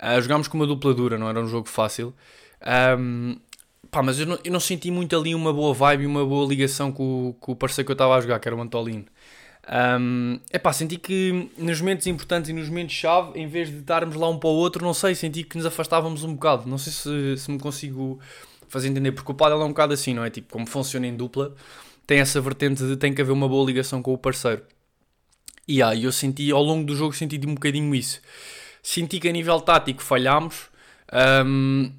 Uh, 0.02 0.20
jogámos 0.20 0.49
com 0.49 0.56
uma 0.56 0.67
dupla 0.67 0.93
dura, 0.93 1.17
não 1.17 1.29
era 1.29 1.41
um 1.41 1.47
jogo 1.47 1.69
fácil. 1.69 2.12
Um, 2.99 3.37
pá, 3.88 4.02
mas 4.02 4.19
eu 4.19 4.26
não, 4.26 4.38
eu 4.43 4.50
não, 4.50 4.58
senti 4.58 4.91
muito 4.91 5.16
ali 5.16 5.33
uma 5.33 5.52
boa 5.52 5.73
vibe 5.73 6.02
e 6.02 6.07
uma 6.07 6.26
boa 6.26 6.45
ligação 6.45 6.90
com, 6.90 7.37
com 7.38 7.52
o 7.52 7.57
parceiro 7.57 7.87
que 7.87 7.92
eu 7.92 7.95
estava 7.95 8.16
a 8.16 8.21
jogar, 8.21 8.40
que 8.40 8.49
era 8.49 8.57
o 8.57 8.61
Antolino. 8.61 9.04
Um, 9.69 10.40
pá, 10.62 10.73
senti 10.73 10.97
que 10.97 11.50
nos 11.57 11.81
momentos 11.81 12.07
importantes 12.07 12.50
e 12.50 12.52
nos 12.52 12.69
momentos-chave, 12.69 13.38
em 13.38 13.47
vez 13.47 13.69
de 13.69 13.79
estarmos 13.79 14.17
lá 14.17 14.29
um 14.29 14.38
para 14.38 14.49
o 14.49 14.52
outro, 14.52 14.85
não 14.85 14.95
sei, 14.95 15.14
senti 15.14 15.45
que 15.45 15.57
nos 15.57 15.67
afastávamos 15.67 16.25
um 16.25 16.35
bocado. 16.35 16.69
Não 16.69 16.79
sei 16.79 16.93
se, 16.93 17.37
se 17.37 17.50
me 17.50 17.59
consigo 17.59 18.19
fazer 18.69 18.88
entender, 18.88 19.12
porque 19.12 19.31
o 19.31 19.35
Padel 19.35 19.61
é 19.61 19.64
um 19.64 19.69
bocado 19.69 19.93
assim, 19.93 20.14
não 20.14 20.25
é? 20.25 20.31
Tipo, 20.31 20.52
como 20.52 20.67
funciona 20.67 21.07
em 21.07 21.17
dupla 21.17 21.55
tem 22.11 22.19
essa 22.19 22.40
vertente 22.40 22.85
de 22.85 22.97
tem 22.97 23.14
que 23.14 23.23
haver 23.23 23.31
uma 23.31 23.49
boa 23.49 23.64
ligação 23.64 24.02
com 24.02 24.12
o 24.12 24.19
parceiro. 24.19 24.62
E 25.69 25.81
aí 25.81 26.02
eu 26.02 26.11
senti, 26.11 26.50
ao 26.50 26.61
longo 26.61 26.85
do 26.85 26.97
jogo, 26.97 27.14
senti 27.14 27.40
um 27.47 27.55
bocadinho 27.55 27.95
isso. 27.95 28.21
Senti 28.83 29.21
que 29.21 29.29
a 29.29 29.33
nível 29.33 29.61
tático 29.61 30.02
falhámos. 30.02 30.71
Um, 31.47 31.93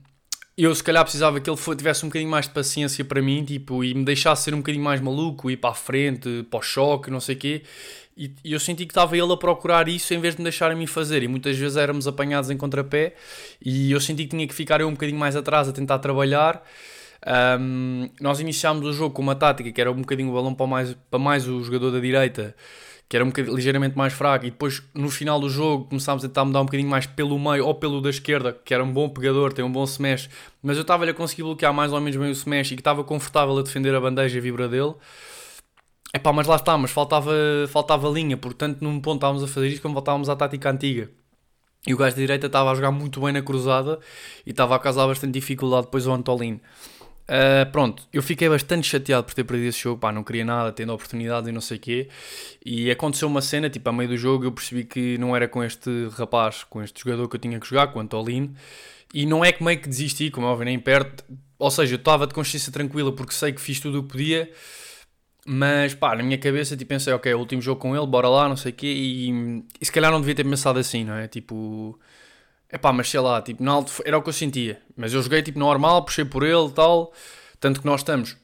eu 0.64 0.76
se 0.76 0.84
calhar 0.84 1.04
precisava 1.04 1.40
que 1.40 1.50
ele 1.50 1.58
tivesse 1.76 2.06
um 2.06 2.10
bocadinho 2.10 2.30
mais 2.30 2.48
de 2.48 2.54
paciência 2.54 3.04
para 3.06 3.22
mim, 3.22 3.44
tipo, 3.44 3.84
e 3.84 3.94
me 3.94 4.04
deixasse 4.04 4.44
ser 4.44 4.54
um 4.54 4.58
bocadinho 4.58 4.84
mais 4.84 5.00
maluco, 5.00 5.50
ir 5.50 5.58
para 5.58 5.72
a 5.72 5.74
frente, 5.74 6.46
para 6.50 6.60
o 6.60 6.62
choque, 6.62 7.10
não 7.10 7.20
sei 7.20 7.36
o 7.36 7.38
quê. 7.38 7.64
E, 8.16 8.32
e 8.44 8.54
eu 8.54 8.60
senti 8.60 8.86
que 8.86 8.92
estava 8.92 9.18
ele 9.18 9.32
a 9.32 9.38
procurar 9.38 9.88
isso 9.88 10.14
em 10.14 10.20
vez 10.20 10.36
de 10.36 10.42
me 10.42 10.44
deixar 10.44 10.72
a 10.72 10.76
mim 10.76 10.86
fazer. 10.86 11.24
E 11.24 11.28
muitas 11.28 11.58
vezes 11.58 11.78
éramos 11.78 12.08
apanhados 12.08 12.50
em 12.50 12.58
contrapé 12.58 13.16
e 13.64 13.92
eu 13.92 14.00
senti 14.00 14.24
que 14.24 14.30
tinha 14.30 14.48
que 14.48 14.54
ficar 14.54 14.82
eu 14.82 14.88
um 14.88 14.92
bocadinho 14.92 15.18
mais 15.18 15.36
atrás 15.36 15.68
a 15.68 15.72
tentar 15.72 16.00
trabalhar. 16.00 16.64
Um, 17.60 18.10
nós 18.20 18.40
iniciámos 18.40 18.86
o 18.86 18.94
jogo 18.94 19.14
com 19.14 19.22
uma 19.22 19.36
tática 19.36 19.72
que 19.72 19.80
era 19.80 19.92
um 19.92 20.02
bocadinho 20.02 20.30
o 20.30 20.34
balão 20.34 20.54
para 20.54 20.68
mais, 20.68 20.96
para 21.10 21.20
mais 21.20 21.48
o 21.48 21.64
jogador 21.64 21.92
da 21.92 22.00
direita, 22.00 22.56
que 23.12 23.18
era 23.18 23.26
um 23.26 23.28
bocadinho, 23.28 23.54
ligeiramente 23.54 23.98
mais 23.98 24.14
fraco, 24.14 24.46
e 24.46 24.52
depois 24.52 24.82
no 24.94 25.12
final 25.12 25.38
do 25.38 25.50
jogo 25.50 25.84
começámos 25.84 26.24
a 26.24 26.30
tentar 26.30 26.46
mudar 26.46 26.62
um 26.62 26.66
bocadinho 26.66 26.90
mais 26.90 27.06
pelo 27.06 27.38
meio 27.38 27.68
ou 27.68 27.76
pelo 27.76 28.00
da 28.00 28.10
esquerda, 28.10 28.58
que 28.64 28.74
era 28.74 28.82
um 28.82 28.90
bom 28.90 29.10
pegador, 29.10 29.52
tem 29.52 29.66
um 29.66 29.72
bom 29.72 29.84
smash, 29.84 30.30
mas 30.64 30.78
eu 30.78 30.84
estava 30.84 31.04
a 31.04 31.14
conseguir 31.14 31.44
bloquear 31.44 31.74
mais 31.74 31.92
ou 31.92 32.00
menos 32.00 32.16
bem 32.16 32.30
o 32.30 32.32
smash 32.32 32.72
e 32.72 32.76
que 32.76 32.80
estava 32.80 33.04
confortável 33.04 33.58
a 33.58 33.62
defender 33.62 33.94
a 33.94 34.00
bandeja 34.00 34.38
e 34.38 34.40
a 34.40 34.42
vibra 34.42 34.70
dele. 34.70 34.94
Epá, 36.14 36.32
mas 36.32 36.48
lá 36.48 36.56
está, 36.56 36.78
mas 36.78 36.90
faltava, 36.90 37.34
faltava 37.68 38.08
linha, 38.08 38.38
portanto 38.38 38.82
num 38.82 39.02
ponto 39.02 39.18
estávamos 39.18 39.44
a 39.44 39.48
fazer 39.48 39.68
isto 39.68 39.82
quando 39.82 39.94
voltávamos 39.94 40.30
à 40.30 40.36
tática 40.38 40.72
antiga. 40.72 41.10
E 41.86 41.94
o 41.94 41.98
gajo 41.98 42.16
da 42.16 42.22
direita 42.22 42.48
estava 42.48 42.72
a 42.72 42.76
jogar 42.76 42.92
muito 42.92 43.20
bem 43.20 43.34
na 43.34 43.42
cruzada 43.42 44.00
e 44.46 44.52
estava 44.52 44.74
a 44.74 44.80
causar 44.80 45.06
bastante 45.06 45.34
dificuldade 45.34 45.88
depois 45.88 46.08
ao 46.08 46.14
Antolino. 46.14 46.62
Uh, 47.24 47.70
pronto, 47.72 48.04
eu 48.12 48.22
fiquei 48.22 48.50
bastante 48.50 48.88
chateado 48.88 49.24
por 49.24 49.34
ter 49.34 49.44
perdido 49.44 49.70
esse 49.70 49.80
jogo, 49.80 50.00
pá, 50.00 50.12
não 50.12 50.24
queria 50.24 50.44
nada, 50.44 50.72
tendo 50.72 50.94
oportunidades 50.94 51.48
e 51.50 51.52
não 51.52 51.62
sei 51.62 51.78
o 51.78 51.80
quê. 51.80 52.10
E 52.66 52.92
aconteceu 52.92 53.28
uma 53.28 53.42
cena, 53.42 53.70
tipo, 53.70 53.90
a 53.90 53.94
meio 53.94 54.10
do 54.10 54.18
jogo 54.18 54.46
eu 54.46 54.52
percebi 54.52 54.84
que 54.84 55.18
não 55.18 55.36
era 55.36 55.48
com 55.48 55.64
este 55.64 56.10
rapaz, 56.18 56.64
com 56.64 56.84
este 56.84 57.02
jogador 57.02 57.30
que 57.30 57.36
eu 57.36 57.40
tinha 57.40 57.60
que 57.60 57.68
jogar, 57.68 57.88
com 57.88 58.00
o 58.00 58.02
Antolino. 58.02 58.54
E 59.14 59.26
não 59.26 59.44
é 59.44 59.52
que 59.52 59.64
meio 59.64 59.80
que 59.80 59.88
desisti, 59.90 60.30
como 60.30 60.48
é 60.48 60.50
óbvio, 60.50 60.66
nem 60.66 60.80
perto. 60.80 61.24
Ou 61.60 61.72
seja, 61.72 61.96
eu 61.96 61.98
estava 61.98 62.26
de 62.28 62.34
consciência 62.34 62.72
tranquila 62.72 63.14
porque 63.14 63.34
sei 63.34 63.52
que 63.54 63.62
fiz 63.62 63.80
tudo 63.80 64.00
o 64.00 64.04
que 64.04 64.10
podia. 64.10 64.52
Mas 65.46 65.94
pá, 65.96 66.16
na 66.16 66.24
minha 66.24 66.38
cabeça 66.38 66.78
tipo, 66.78 66.90
pensei, 66.90 67.12
ok, 67.14 67.34
último 67.34 67.62
jogo 67.62 67.82
com 67.82 67.96
ele, 67.96 68.06
bora 68.06 68.30
lá, 68.30 68.48
não 68.48 68.56
sei 68.56 68.72
o 68.72 68.76
quê. 68.76 68.88
E, 68.88 69.64
e 69.80 69.86
se 69.86 69.92
calhar 69.92 70.12
não 70.12 70.20
devia 70.20 70.36
ter 70.36 70.44
pensado 70.44 70.80
assim, 70.80 71.04
não 71.04 71.16
é? 71.16 71.28
Tipo, 71.28 72.00
é 72.72 72.78
pá, 72.78 72.94
mas 72.94 73.10
sei 73.10 73.20
lá, 73.20 73.42
tipo, 73.42 73.62
na 73.62 73.72
alto, 73.72 73.92
era 74.06 74.18
o 74.18 74.22
que 74.22 74.30
eu 74.30 74.34
sentia. 74.34 74.82
Mas 74.96 75.14
eu 75.14 75.22
joguei 75.22 75.42
tipo 75.44 75.60
normal, 75.60 76.06
puxei 76.06 76.24
por 76.24 76.44
ele 76.44 76.68
e 76.68 76.72
tal. 76.72 77.12
Tanto 77.60 77.82
que 77.82 77.86
nós 77.86 78.00
estamos, 78.00 78.38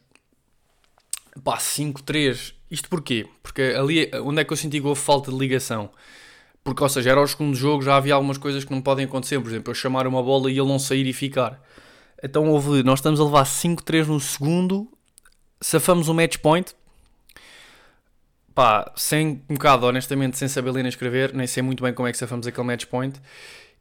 pá, 1.43 1.57
5-3. 1.57 2.53
Isto 2.69 2.89
porquê? 2.89 3.25
Porque 3.41 3.61
ali, 3.61 4.11
onde 4.23 4.41
é 4.41 4.43
que 4.43 4.51
eu 4.51 4.57
senti 4.57 4.81
que 4.81 4.85
houve 4.85 4.99
falta 4.99 5.31
de 5.31 5.37
ligação? 5.37 5.89
Porque, 6.63 6.83
ou 6.83 6.89
seja, 6.89 7.11
era 7.11 7.21
o 7.21 7.27
segundo 7.27 7.55
jogo, 7.55 7.81
já 7.81 7.95
havia 7.95 8.13
algumas 8.13 8.37
coisas 8.37 8.65
que 8.65 8.71
não 8.71 8.81
podem 8.81 9.05
acontecer. 9.05 9.39
Por 9.39 9.47
exemplo, 9.47 9.71
eu 9.71 9.75
chamar 9.75 10.05
uma 10.05 10.21
bola 10.21 10.51
e 10.51 10.59
ele 10.59 10.67
não 10.67 10.77
sair 10.77 11.07
e 11.07 11.13
ficar. 11.13 11.61
Então 12.21 12.49
houve, 12.49 12.83
nós 12.83 12.99
estamos 12.99 13.21
a 13.21 13.23
levar 13.23 13.45
5-3 13.45 14.07
no 14.07 14.19
segundo, 14.19 14.91
safamos 15.61 16.09
o 16.09 16.13
match 16.13 16.37
point. 16.39 16.75
Pá, 18.53 18.91
sem 18.97 19.41
um 19.49 19.53
bocado, 19.53 19.85
honestamente, 19.85 20.37
sem 20.37 20.47
saber 20.49 20.71
ler 20.71 20.83
nem 20.83 20.89
escrever, 20.89 21.33
nem 21.33 21.47
sei 21.47 21.63
muito 21.63 21.81
bem 21.81 21.93
como 21.93 22.07
é 22.07 22.11
que 22.11 22.17
safamos 22.17 22.45
aquele 22.45 22.67
match 22.67 22.85
point. 22.87 23.17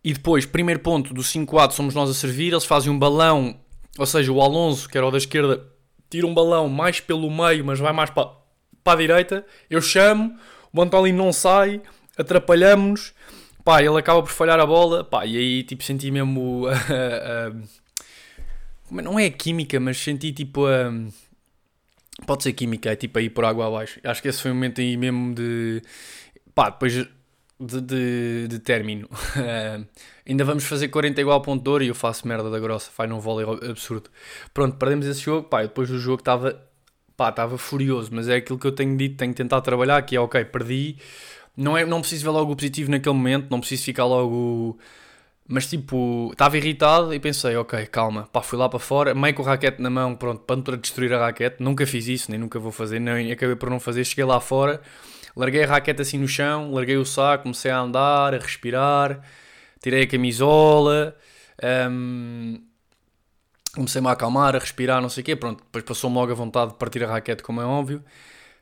E 0.03 0.13
depois, 0.13 0.47
primeiro 0.47 0.81
ponto 0.81 1.13
do 1.13 1.23
5-4, 1.23 1.73
somos 1.73 1.95
nós 1.95 2.09
a 2.09 2.15
servir, 2.15 2.53
eles 2.53 2.65
fazem 2.65 2.93
um 2.93 2.99
balão, 2.99 3.59
ou 3.99 4.07
seja, 4.07 4.31
o 4.31 4.41
Alonso, 4.41 4.89
que 4.89 4.97
era 4.97 5.07
o 5.07 5.11
da 5.11 5.19
esquerda, 5.19 5.65
tira 6.09 6.27
um 6.27 6.35
balão 6.35 6.69
mais 6.69 7.01
pelo 7.01 7.31
meio, 7.31 7.65
mas 7.65 7.79
vai 7.79 7.93
mais 7.93 8.11
para, 8.11 8.31
para 8.85 8.93
a 8.93 8.97
direita. 8.97 9.47
Eu 9.69 9.81
chamo, 9.81 10.37
o 10.73 10.83
Antolino 10.83 11.25
não 11.25 11.33
sai, 11.33 11.81
atrapalhamos-nos, 12.17 13.13
pá, 13.65 13.83
ele 13.83 13.99
acaba 13.99 14.23
por 14.23 14.31
falhar 14.31 14.61
a 14.61 14.67
bola, 14.67 15.03
pá, 15.03 15.27
e 15.27 15.37
aí 15.37 15.63
tipo 15.63 15.83
senti 15.83 16.11
mesmo. 16.11 16.67
Uh, 18.89 18.99
uh, 18.99 19.03
não 19.03 19.19
é 19.19 19.29
química, 19.29 19.81
mas 19.81 19.99
senti 19.99 20.33
tipo 20.33 20.67
a. 20.67 20.91
Uh, 20.91 21.13
pode 22.25 22.45
ser 22.45 22.53
química, 22.53 22.93
é 22.93 22.97
tipo 22.97 23.19
aí 23.19 23.29
por 23.29 23.45
água 23.45 23.67
abaixo. 23.67 23.99
Acho 24.05 24.23
que 24.23 24.29
esse 24.29 24.41
foi 24.41 24.53
o 24.53 24.55
momento 24.55 24.81
aí 24.81 24.97
mesmo 24.97 25.35
de. 25.35 25.83
pá, 26.55 26.71
depois 26.71 27.09
de, 27.59 27.81
de, 27.81 28.49
de 28.49 28.59
término. 28.59 29.09
ainda 30.27 30.45
vamos 30.45 30.65
fazer 30.65 30.89
40 30.89 31.21
igual 31.21 31.41
ponto 31.41 31.63
de 31.63 31.71
ouro 31.71 31.85
e 31.85 31.89
eu 31.89 31.95
faço 31.95 32.27
merda 32.27 32.51
da 32.51 32.59
grossa, 32.59 32.91
faz 32.91 33.09
num 33.09 33.21
vôlei 33.21 33.47
absurdo. 33.69 34.11
Pronto, 34.53 34.77
perdemos 34.77 35.07
esse 35.07 35.21
jogo, 35.21 35.49
pá, 35.49 35.63
depois 35.63 35.89
do 35.89 35.99
jogo 35.99 36.21
estava, 36.21 36.61
pá, 37.17 37.31
estava 37.31 37.59
furioso, 37.59 38.11
mas 38.13 38.29
é 38.29 38.37
aquilo 38.37 38.59
que 38.59 38.67
eu 38.67 38.73
tenho 38.73 38.97
dito, 38.97 39.17
tenho 39.17 39.33
que 39.33 39.37
tentar 39.37 39.61
trabalhar, 39.61 40.03
que 40.03 40.17
é, 40.17 40.21
ok, 40.21 40.45
perdi, 40.45 40.97
não, 41.57 41.77
é, 41.77 41.85
não 41.85 42.01
preciso 42.01 42.25
ver 42.25 42.31
logo 42.31 42.53
o 42.53 42.57
positivo 42.57 42.91
naquele 42.91 43.15
momento, 43.15 43.49
não 43.51 43.61
preciso 43.61 43.85
ficar 43.85 44.05
logo 44.05 44.79
mas 45.49 45.69
tipo, 45.69 46.31
estava 46.33 46.57
irritado 46.57 47.15
e 47.15 47.21
pensei, 47.21 47.57
ok, 47.57 47.87
calma, 47.87 48.29
pá, 48.33 48.43
fui 48.43 48.59
lá 48.59 48.69
para 48.69 48.81
fora, 48.81 49.15
meio 49.15 49.33
com 49.35 49.43
o 49.43 49.45
raquete 49.45 49.81
na 49.81 49.89
mão, 49.89 50.17
pronto, 50.17 50.41
para 50.41 50.77
destruir 50.77 51.13
a 51.13 51.21
raquete. 51.27 51.63
Nunca 51.63 51.87
fiz 51.87 52.09
isso, 52.09 52.31
nem 52.31 52.41
nunca 52.41 52.59
vou 52.59 52.73
fazer, 52.73 52.99
nem 52.99 53.31
acabei 53.31 53.55
por 53.55 53.71
não 53.71 53.79
fazer. 53.79 54.05
Cheguei 54.05 54.25
lá 54.25 54.41
fora, 54.41 54.81
larguei 55.37 55.65
a 55.65 55.67
raquete 55.67 56.03
assim 56.03 56.19
no 56.19 56.27
chão, 56.27 56.73
larguei 56.73 56.97
o 56.97 57.05
saco, 57.05 57.45
comecei 57.45 57.71
a 57.71 57.79
andar, 57.79 58.35
a 58.35 58.39
respirar, 58.39 59.21
tirei 59.81 60.05
a 60.05 60.07
camisola, 60.07 61.15
um, 61.91 62.61
comecei-me 63.75 64.09
a 64.09 64.13
acalmar, 64.13 64.57
a 64.57 64.59
respirar, 64.59 65.01
não 65.03 65.09
sei 65.09 65.23
o 65.23 65.25
quê. 65.25 65.37
Pronto, 65.37 65.63
depois 65.63 65.85
passou-me 65.85 66.17
logo 66.17 66.33
a 66.33 66.35
vontade 66.35 66.73
de 66.73 66.79
partir 66.79 67.05
a 67.05 67.07
raquete, 67.07 67.43
como 67.43 67.61
é 67.61 67.65
óbvio. 67.65 68.03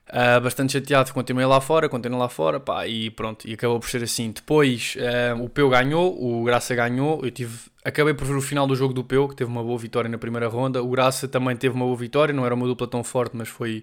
Uh, 0.06 0.38
bastante 0.42 0.74
chateado, 0.74 1.14
continuei 1.14 1.46
lá 1.46 1.62
fora, 1.62 1.88
continuei 1.88 2.20
lá 2.20 2.28
fora, 2.28 2.60
pá, 2.60 2.86
e 2.86 3.08
pronto, 3.08 3.48
e 3.48 3.54
acabou 3.54 3.80
por 3.80 3.88
ser 3.88 4.02
assim. 4.02 4.32
Depois 4.32 4.96
uh, 4.96 5.42
o 5.42 5.48
Peu 5.48 5.70
ganhou, 5.70 6.14
o 6.22 6.44
Graça 6.44 6.74
ganhou, 6.74 7.24
eu 7.24 7.30
tive, 7.30 7.58
acabei 7.82 8.12
por 8.12 8.26
ver 8.26 8.34
o 8.34 8.42
final 8.42 8.66
do 8.66 8.76
jogo 8.76 8.92
do 8.92 9.02
Peu, 9.02 9.26
que 9.26 9.34
teve 9.34 9.50
uma 9.50 9.62
boa 9.62 9.78
vitória 9.78 10.10
na 10.10 10.18
primeira 10.18 10.46
ronda, 10.46 10.82
o 10.82 10.90
Graça 10.90 11.26
também 11.26 11.56
teve 11.56 11.74
uma 11.74 11.86
boa 11.86 11.96
vitória, 11.96 12.34
não 12.34 12.44
era 12.44 12.54
uma 12.54 12.66
dupla 12.66 12.86
tão 12.86 13.02
forte, 13.02 13.34
mas 13.34 13.48
foi, 13.48 13.82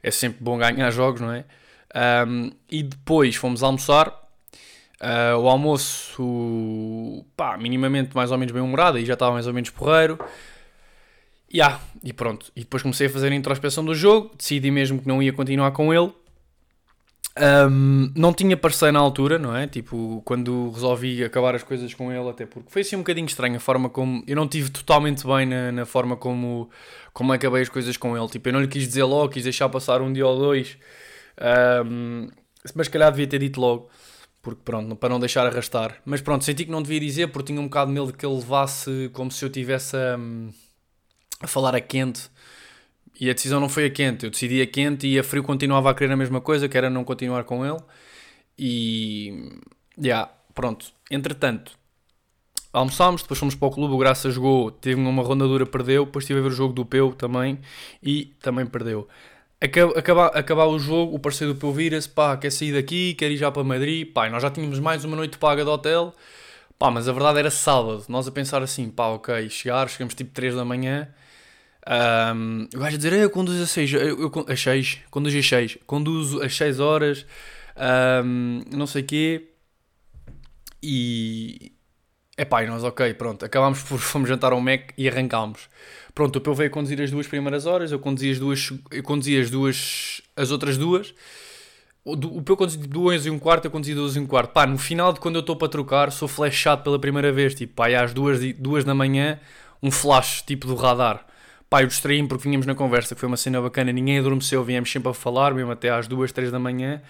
é 0.00 0.12
sempre 0.12 0.38
bom 0.40 0.56
ganhar 0.58 0.88
jogos, 0.92 1.20
não 1.20 1.32
é? 1.32 1.44
Um, 1.94 2.50
e 2.70 2.82
depois 2.82 3.36
fomos 3.36 3.62
almoçar, 3.62 4.08
uh, 4.08 5.38
o 5.38 5.48
almoço, 5.48 7.24
pá, 7.36 7.56
minimamente 7.56 8.14
mais 8.14 8.30
ou 8.30 8.38
menos 8.38 8.52
bem 8.52 8.62
humorado, 8.62 8.98
e 8.98 9.04
já 9.04 9.14
estava 9.14 9.32
mais 9.32 9.46
ou 9.46 9.54
menos 9.54 9.70
porreiro, 9.70 10.18
Yeah, 11.52 11.80
e 12.04 12.12
pronto. 12.12 12.52
E 12.54 12.60
depois 12.60 12.82
comecei 12.82 13.06
a 13.06 13.10
fazer 13.10 13.32
a 13.32 13.34
introspeção 13.34 13.84
do 13.84 13.94
jogo, 13.94 14.30
decidi 14.36 14.70
mesmo 14.70 15.00
que 15.00 15.08
não 15.08 15.22
ia 15.22 15.32
continuar 15.32 15.70
com 15.70 15.92
ele. 15.92 16.12
Um, 17.40 18.12
não 18.16 18.34
tinha 18.34 18.56
parceiro 18.56 18.92
na 18.92 18.98
altura, 18.98 19.38
não 19.38 19.56
é? 19.56 19.66
Tipo, 19.66 20.20
quando 20.24 20.70
resolvi 20.70 21.24
acabar 21.24 21.54
as 21.54 21.62
coisas 21.62 21.94
com 21.94 22.12
ele, 22.12 22.28
até 22.28 22.44
porque 22.44 22.70
foi 22.70 22.82
assim 22.82 22.96
um 22.96 23.00
bocadinho 23.00 23.26
estranho 23.26 23.56
a 23.56 23.60
forma 23.60 23.88
como. 23.88 24.22
Eu 24.26 24.36
não 24.36 24.46
tive 24.46 24.70
totalmente 24.70 25.26
bem 25.26 25.46
na, 25.46 25.72
na 25.72 25.86
forma 25.86 26.16
como, 26.16 26.68
como 27.12 27.32
acabei 27.32 27.62
as 27.62 27.68
coisas 27.68 27.96
com 27.96 28.16
ele. 28.16 28.28
Tipo, 28.28 28.48
eu 28.48 28.52
não 28.52 28.60
lhe 28.60 28.68
quis 28.68 28.86
dizer 28.86 29.04
logo, 29.04 29.32
quis 29.32 29.44
deixar 29.44 29.68
passar 29.68 30.02
um 30.02 30.12
dia 30.12 30.26
ou 30.26 30.36
dois. 30.36 30.76
Um, 31.40 32.28
mas 32.74 32.86
se 32.86 32.90
calhar 32.90 33.10
devia 33.10 33.26
ter 33.26 33.38
dito 33.38 33.60
logo, 33.60 33.88
porque 34.42 34.60
pronto, 34.64 34.96
para 34.96 35.08
não 35.08 35.20
deixar 35.20 35.46
arrastar. 35.46 36.00
Mas 36.04 36.20
pronto, 36.20 36.44
senti 36.44 36.64
que 36.64 36.70
não 36.70 36.82
devia 36.82 37.00
dizer 37.00 37.28
porque 37.28 37.52
tinha 37.52 37.60
um 37.60 37.64
bocado 37.64 37.90
de 37.90 37.94
medo 37.94 38.06
de 38.08 38.12
que 38.14 38.26
ele 38.26 38.34
levasse 38.34 39.10
como 39.12 39.30
se 39.30 39.44
eu 39.44 39.50
tivesse. 39.50 39.96
Um, 39.96 40.50
a 41.40 41.46
falar 41.46 41.74
a 41.74 41.80
quente 41.80 42.30
e 43.20 43.30
a 43.30 43.32
decisão 43.32 43.60
não 43.60 43.68
foi 43.68 43.86
a 43.86 43.90
quente. 43.90 44.24
Eu 44.24 44.30
decidi 44.30 44.62
a 44.62 44.66
quente 44.66 45.06
e 45.06 45.18
a 45.18 45.24
frio 45.24 45.42
continuava 45.42 45.90
a 45.90 45.94
querer 45.94 46.12
a 46.12 46.16
mesma 46.16 46.40
coisa, 46.40 46.68
que 46.68 46.76
era 46.76 46.90
não 46.90 47.04
continuar 47.04 47.44
com 47.44 47.64
ele. 47.64 47.78
E. 48.58 49.60
Já, 49.96 50.04
yeah, 50.04 50.32
pronto. 50.54 50.86
Entretanto, 51.10 51.72
almoçámos, 52.72 53.22
depois 53.22 53.38
fomos 53.40 53.54
para 53.54 53.68
o 53.68 53.70
clube. 53.70 53.94
O 53.94 53.98
Graça 53.98 54.30
jogou, 54.30 54.70
teve 54.70 55.00
uma 55.00 55.22
ronda 55.22 55.46
dura, 55.46 55.66
perdeu. 55.66 56.04
Depois 56.04 56.24
estive 56.24 56.40
a 56.40 56.42
ver 56.42 56.48
o 56.48 56.52
jogo 56.52 56.72
do 56.72 56.84
Peu 56.84 57.12
também 57.12 57.58
e 58.02 58.26
também 58.40 58.66
perdeu. 58.66 59.08
Acaba, 59.60 60.26
acabar 60.28 60.66
o 60.66 60.78
jogo, 60.78 61.16
o 61.16 61.18
parceiro 61.18 61.54
do 61.54 61.58
Peu 61.58 61.72
vira-se, 61.72 62.08
pá, 62.08 62.36
quer 62.36 62.50
sair 62.50 62.72
daqui, 62.72 63.14
quer 63.14 63.30
ir 63.30 63.36
já 63.36 63.50
para 63.50 63.64
Madrid. 63.64 64.12
Pá, 64.12 64.28
nós 64.30 64.42
já 64.42 64.50
tínhamos 64.50 64.78
mais 64.78 65.04
uma 65.04 65.16
noite 65.16 65.36
paga 65.38 65.64
de 65.64 65.70
hotel. 65.70 66.14
Pá, 66.78 66.90
mas 66.90 67.08
a 67.08 67.12
verdade 67.12 67.40
era 67.40 67.50
sábado. 67.50 68.04
Nós 68.08 68.28
a 68.28 68.30
pensar 68.30 68.62
assim, 68.62 68.88
pá, 68.88 69.08
ok, 69.08 69.48
chegar, 69.50 69.88
chegamos 69.88 70.14
tipo 70.14 70.30
3 70.32 70.54
da 70.54 70.64
manhã 70.64 71.08
um, 71.88 72.68
o 72.74 72.78
gajo 72.80 72.94
a 72.94 72.98
dizer, 72.98 73.12
eu 73.14 73.30
conduzo 73.30 73.62
às 73.62 73.70
6, 73.70 73.92
eu, 73.94 74.20
eu, 74.20 74.44
às 74.46 74.60
6, 74.60 74.98
conduzo 75.10 75.38
às 75.38 75.48
6, 75.48 75.78
conduzo 75.86 76.42
às 76.42 76.54
6 76.54 76.80
horas, 76.80 77.26
um, 78.24 78.60
não 78.70 78.86
sei 78.86 79.02
o 79.02 79.06
quê, 79.06 79.48
e, 80.82 81.72
epá, 82.38 82.62
e 82.62 82.66
nós, 82.66 82.84
ok, 82.84 83.12
pronto, 83.14 83.44
acabámos 83.44 83.82
por, 83.82 83.98
fomos 84.00 84.28
jantar 84.28 84.52
ao 84.52 84.60
Mac 84.60 84.92
e 84.96 85.08
arrancámos. 85.08 85.68
Pronto, 86.14 86.36
o 86.36 86.40
Peu 86.40 86.54
veio 86.54 86.70
conduzir 86.70 87.00
as 87.02 87.10
duas 87.10 87.26
primeiras 87.26 87.66
horas, 87.66 87.92
eu 87.92 87.98
conduzi 87.98 88.30
as 88.30 88.38
duas, 88.38 88.72
eu 88.90 89.02
conduzi 89.02 89.38
as 89.38 89.50
duas, 89.50 90.22
as 90.36 90.50
outras 90.50 90.78
duas, 90.78 91.14
o 92.04 92.42
Peu 92.42 92.56
conduzia 92.56 92.86
duas 92.86 93.26
e 93.26 93.30
um 93.30 93.38
quarto, 93.38 93.66
eu 93.66 93.70
conduzi 93.70 93.94
duas 93.94 94.16
e 94.16 94.20
um 94.20 94.26
quarto. 94.26 94.52
Pá, 94.52 94.66
no 94.66 94.78
final 94.78 95.12
de 95.12 95.20
quando 95.20 95.34
eu 95.36 95.40
estou 95.40 95.56
para 95.56 95.68
trocar, 95.68 96.10
sou 96.10 96.26
flashado 96.26 96.82
pela 96.82 96.98
primeira 96.98 97.30
vez, 97.30 97.54
tipo, 97.54 97.74
pá, 97.74 97.88
às 97.88 98.14
duas, 98.14 98.40
duas 98.54 98.84
da 98.84 98.94
manhã, 98.94 99.38
um 99.82 99.90
flash, 99.90 100.42
tipo, 100.42 100.66
do 100.66 100.74
radar. 100.74 101.26
Pá, 101.68 101.82
eu 101.82 101.86
distraí-me 101.86 102.26
porque 102.26 102.44
vinhamos 102.44 102.66
na 102.66 102.74
conversa, 102.74 103.14
que 103.14 103.20
foi 103.20 103.26
uma 103.26 103.36
cena 103.36 103.60
bacana, 103.60 103.92
ninguém 103.92 104.18
adormeceu, 104.18 104.64
viemos 104.64 104.90
sempre 104.90 105.10
a 105.10 105.14
falar, 105.14 105.52
mesmo 105.52 105.70
até 105.70 105.90
às 105.90 106.08
2, 106.08 106.32
3 106.32 106.50
da 106.50 106.58
manhã, 106.58 107.02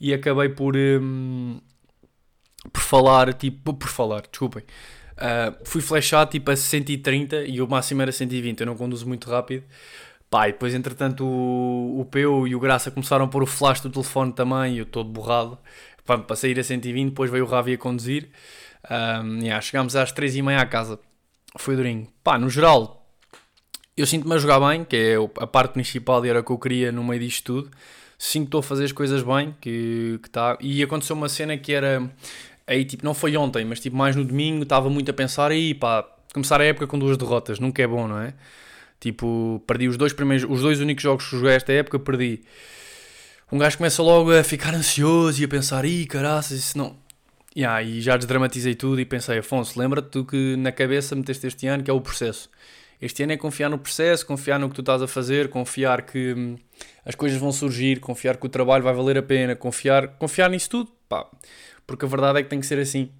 e 0.00 0.14
acabei 0.14 0.48
por, 0.48 0.76
hum, 0.76 1.60
por 2.72 2.82
falar, 2.82 3.32
tipo, 3.34 3.74
por 3.74 3.88
falar, 3.88 4.22
desculpem. 4.22 4.62
Uh, 5.16 5.64
fui 5.64 5.80
flashar 5.80 6.26
tipo 6.28 6.50
a 6.50 6.56
130 6.56 7.42
e 7.42 7.60
o 7.60 7.66
máximo 7.66 8.00
era 8.02 8.12
120, 8.12 8.60
eu 8.60 8.66
não 8.66 8.76
conduzo 8.76 9.06
muito 9.06 9.28
rápido. 9.30 9.64
Pá, 10.30 10.48
e 10.48 10.52
depois 10.52 10.74
entretanto 10.74 11.24
o, 11.24 12.00
o 12.00 12.04
Peu 12.04 12.46
e 12.46 12.54
o 12.54 12.60
Graça 12.60 12.90
começaram 12.90 13.24
a 13.24 13.28
pôr 13.28 13.42
o 13.42 13.46
flash 13.46 13.80
do 13.80 13.90
telefone 13.90 14.32
também, 14.32 14.74
e 14.74 14.78
eu 14.78 14.86
todo 14.86 15.08
borrado, 15.08 15.58
pá, 16.04 16.18
para 16.18 16.36
sair 16.36 16.58
a 16.60 16.62
120, 16.62 17.10
depois 17.10 17.30
veio 17.30 17.44
o 17.44 17.48
Ravi 17.48 17.74
a 17.74 17.78
conduzir. 17.78 18.28
Um, 18.90 19.38
yeah, 19.38 19.60
chegámos 19.60 19.96
às 19.96 20.12
3h30 20.12 20.58
à 20.58 20.66
casa, 20.66 21.00
foi 21.56 21.76
durinho. 21.76 22.08
Pá, 22.22 22.38
no 22.38 22.50
geral, 22.50 22.98
eu 23.96 24.06
sinto-me 24.06 24.34
a 24.34 24.38
jogar 24.38 24.60
bem, 24.60 24.84
que 24.84 24.96
é 24.96 25.16
a 25.42 25.46
parte 25.46 25.72
principal 25.72 26.24
e 26.24 26.28
era 26.28 26.40
o 26.40 26.44
que 26.44 26.52
eu 26.52 26.58
queria 26.58 26.92
no 26.92 27.02
meio 27.02 27.20
disto 27.20 27.44
tudo. 27.44 27.70
Sinto 28.16 28.44
que 28.44 28.48
estou 28.48 28.60
a 28.60 28.62
fazer 28.62 28.84
as 28.84 28.92
coisas 28.92 29.22
bem, 29.22 29.54
que, 29.60 30.20
que 30.22 30.30
tá. 30.30 30.56
E 30.60 30.82
aconteceu 30.82 31.16
uma 31.16 31.28
cena 31.28 31.56
que 31.58 31.72
era. 31.72 32.08
Aí, 32.68 32.84
tipo, 32.84 33.04
não 33.04 33.14
foi 33.14 33.36
ontem, 33.36 33.64
mas 33.64 33.80
tipo, 33.80 33.96
mais 33.96 34.14
no 34.14 34.24
domingo, 34.24 34.62
estava 34.62 34.90
muito 34.90 35.10
a 35.10 35.14
pensar 35.14 35.50
aí, 35.50 35.72
pá, 35.74 36.06
começar 36.34 36.60
a 36.60 36.64
época 36.64 36.86
com 36.86 36.98
duas 36.98 37.16
derrotas, 37.16 37.58
nunca 37.58 37.82
é 37.82 37.86
bom, 37.86 38.06
não 38.06 38.20
é? 38.20 38.34
Tipo, 39.00 39.62
perdi 39.66 39.88
os 39.88 39.96
dois 39.96 40.12
primeiros, 40.12 40.48
os 40.48 40.60
dois 40.62 40.78
únicos 40.80 41.02
jogos 41.02 41.24
que 41.24 41.36
joguei 41.36 41.54
esta 41.54 41.72
época, 41.72 41.98
perdi. 41.98 42.42
Um 43.50 43.58
gajo 43.58 43.78
começa 43.78 44.02
logo 44.02 44.30
a 44.30 44.44
ficar 44.44 44.74
ansioso 44.74 45.40
e 45.40 45.44
a 45.44 45.48
pensar, 45.48 45.84
ih, 45.86 46.04
caraças, 46.06 46.58
isso 46.58 46.76
não. 46.76 46.96
Yeah, 47.56 47.82
e 47.82 48.00
já 48.00 48.16
desdramatizei 48.16 48.74
tudo 48.74 49.00
e 49.00 49.04
pensei, 49.06 49.38
Afonso, 49.38 49.78
lembra-te 49.80 50.22
que 50.24 50.56
na 50.56 50.70
cabeça 50.70 51.16
meteste 51.16 51.46
este 51.46 51.66
ano, 51.66 51.82
que 51.82 51.90
é 51.90 51.94
o 51.94 52.00
processo 52.00 52.50
Este 53.00 53.22
ano 53.22 53.32
é 53.32 53.36
confiar 53.36 53.70
no 53.70 53.78
processo, 53.78 54.26
confiar 54.26 54.58
no 54.60 54.68
que 54.68 54.74
tu 54.74 54.82
estás 54.82 55.00
a 55.02 55.08
fazer, 55.08 55.48
confiar 55.48 56.02
que 56.02 56.34
hum, 56.34 56.56
as 57.04 57.14
coisas 57.14 57.38
vão 57.38 57.50
surgir, 57.50 58.00
confiar 58.00 58.36
que 58.36 58.46
o 58.46 58.48
trabalho 58.48 58.84
vai 58.84 58.92
valer 58.94 59.16
a 59.18 59.22
pena, 59.22 59.56
confiar, 59.56 60.08
confiar 60.18 60.50
nisso 60.50 60.68
tudo, 60.70 60.92
pá. 61.08 61.26
Porque 61.88 62.04
a 62.04 62.08
verdade 62.08 62.38
é 62.38 62.42
que 62.42 62.50
tem 62.50 62.60
que 62.60 62.66
ser 62.66 62.78
assim. 62.78 63.10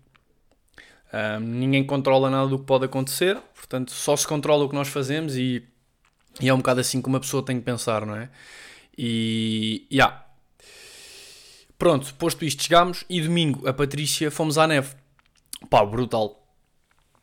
Um, 1.11 1.41
ninguém 1.41 1.83
controla 1.83 2.29
nada 2.29 2.47
do 2.49 2.59
que 2.59 2.67
pode 2.67 2.85
acontecer, 2.85 3.39
portanto, 3.55 3.91
só 3.93 4.15
se 4.15 4.29
controla 4.29 4.67
o 4.67 4.69
que 4.69 4.75
nós 4.75 4.89
fazemos 4.89 5.37
e, 5.37 5.67
e 6.39 6.51
é 6.51 6.53
um 6.53 6.59
bocado 6.59 6.81
assim 6.81 7.01
que 7.01 7.09
uma 7.09 7.19
pessoa 7.19 7.43
tem 7.43 7.59
que 7.59 7.65
pensar, 7.65 8.05
não 8.05 8.15
é? 8.15 8.29
E. 8.97 9.87
Yeah. 9.91 10.23
Pronto, 11.79 12.15
posto 12.17 12.45
isto, 12.45 12.63
chegámos 12.63 13.05
e 13.09 13.23
domingo 13.23 13.67
a 13.67 13.73
Patrícia 13.73 14.31
fomos 14.31 14.59
à 14.59 14.67
neve. 14.67 14.95
Pá, 15.71 15.83
brutal. 15.87 16.47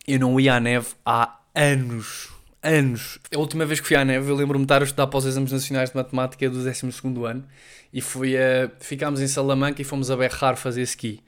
Eu 0.08 0.20
não 0.20 0.40
ia 0.40 0.56
à 0.56 0.60
neve 0.60 0.96
há 1.06 1.42
anos. 1.54 2.35
Anos. 2.66 3.20
A 3.34 3.38
última 3.38 3.64
vez 3.64 3.80
que 3.80 3.86
fui 3.86 3.96
à 3.96 4.04
neve, 4.04 4.28
eu 4.28 4.36
lembro-me 4.36 4.64
de 4.64 4.66
estar 4.66 4.82
a 4.82 4.86
estudar 4.86 5.06
para 5.06 5.20
os 5.20 5.26
exames 5.26 5.52
nacionais 5.52 5.92
de 5.92 5.96
matemática 5.96 6.50
do 6.50 6.64
12 6.64 6.88
ano 7.28 7.46
e 7.94 8.02
fui 8.02 8.36
a. 8.36 8.72
Ficámos 8.80 9.22
em 9.22 9.28
Salamanca 9.28 9.80
e 9.82 9.86
fomos 9.86 10.10
a 10.10 10.18
berrar 10.18 10.58
fazer 10.58 10.82
ski. 10.82 11.22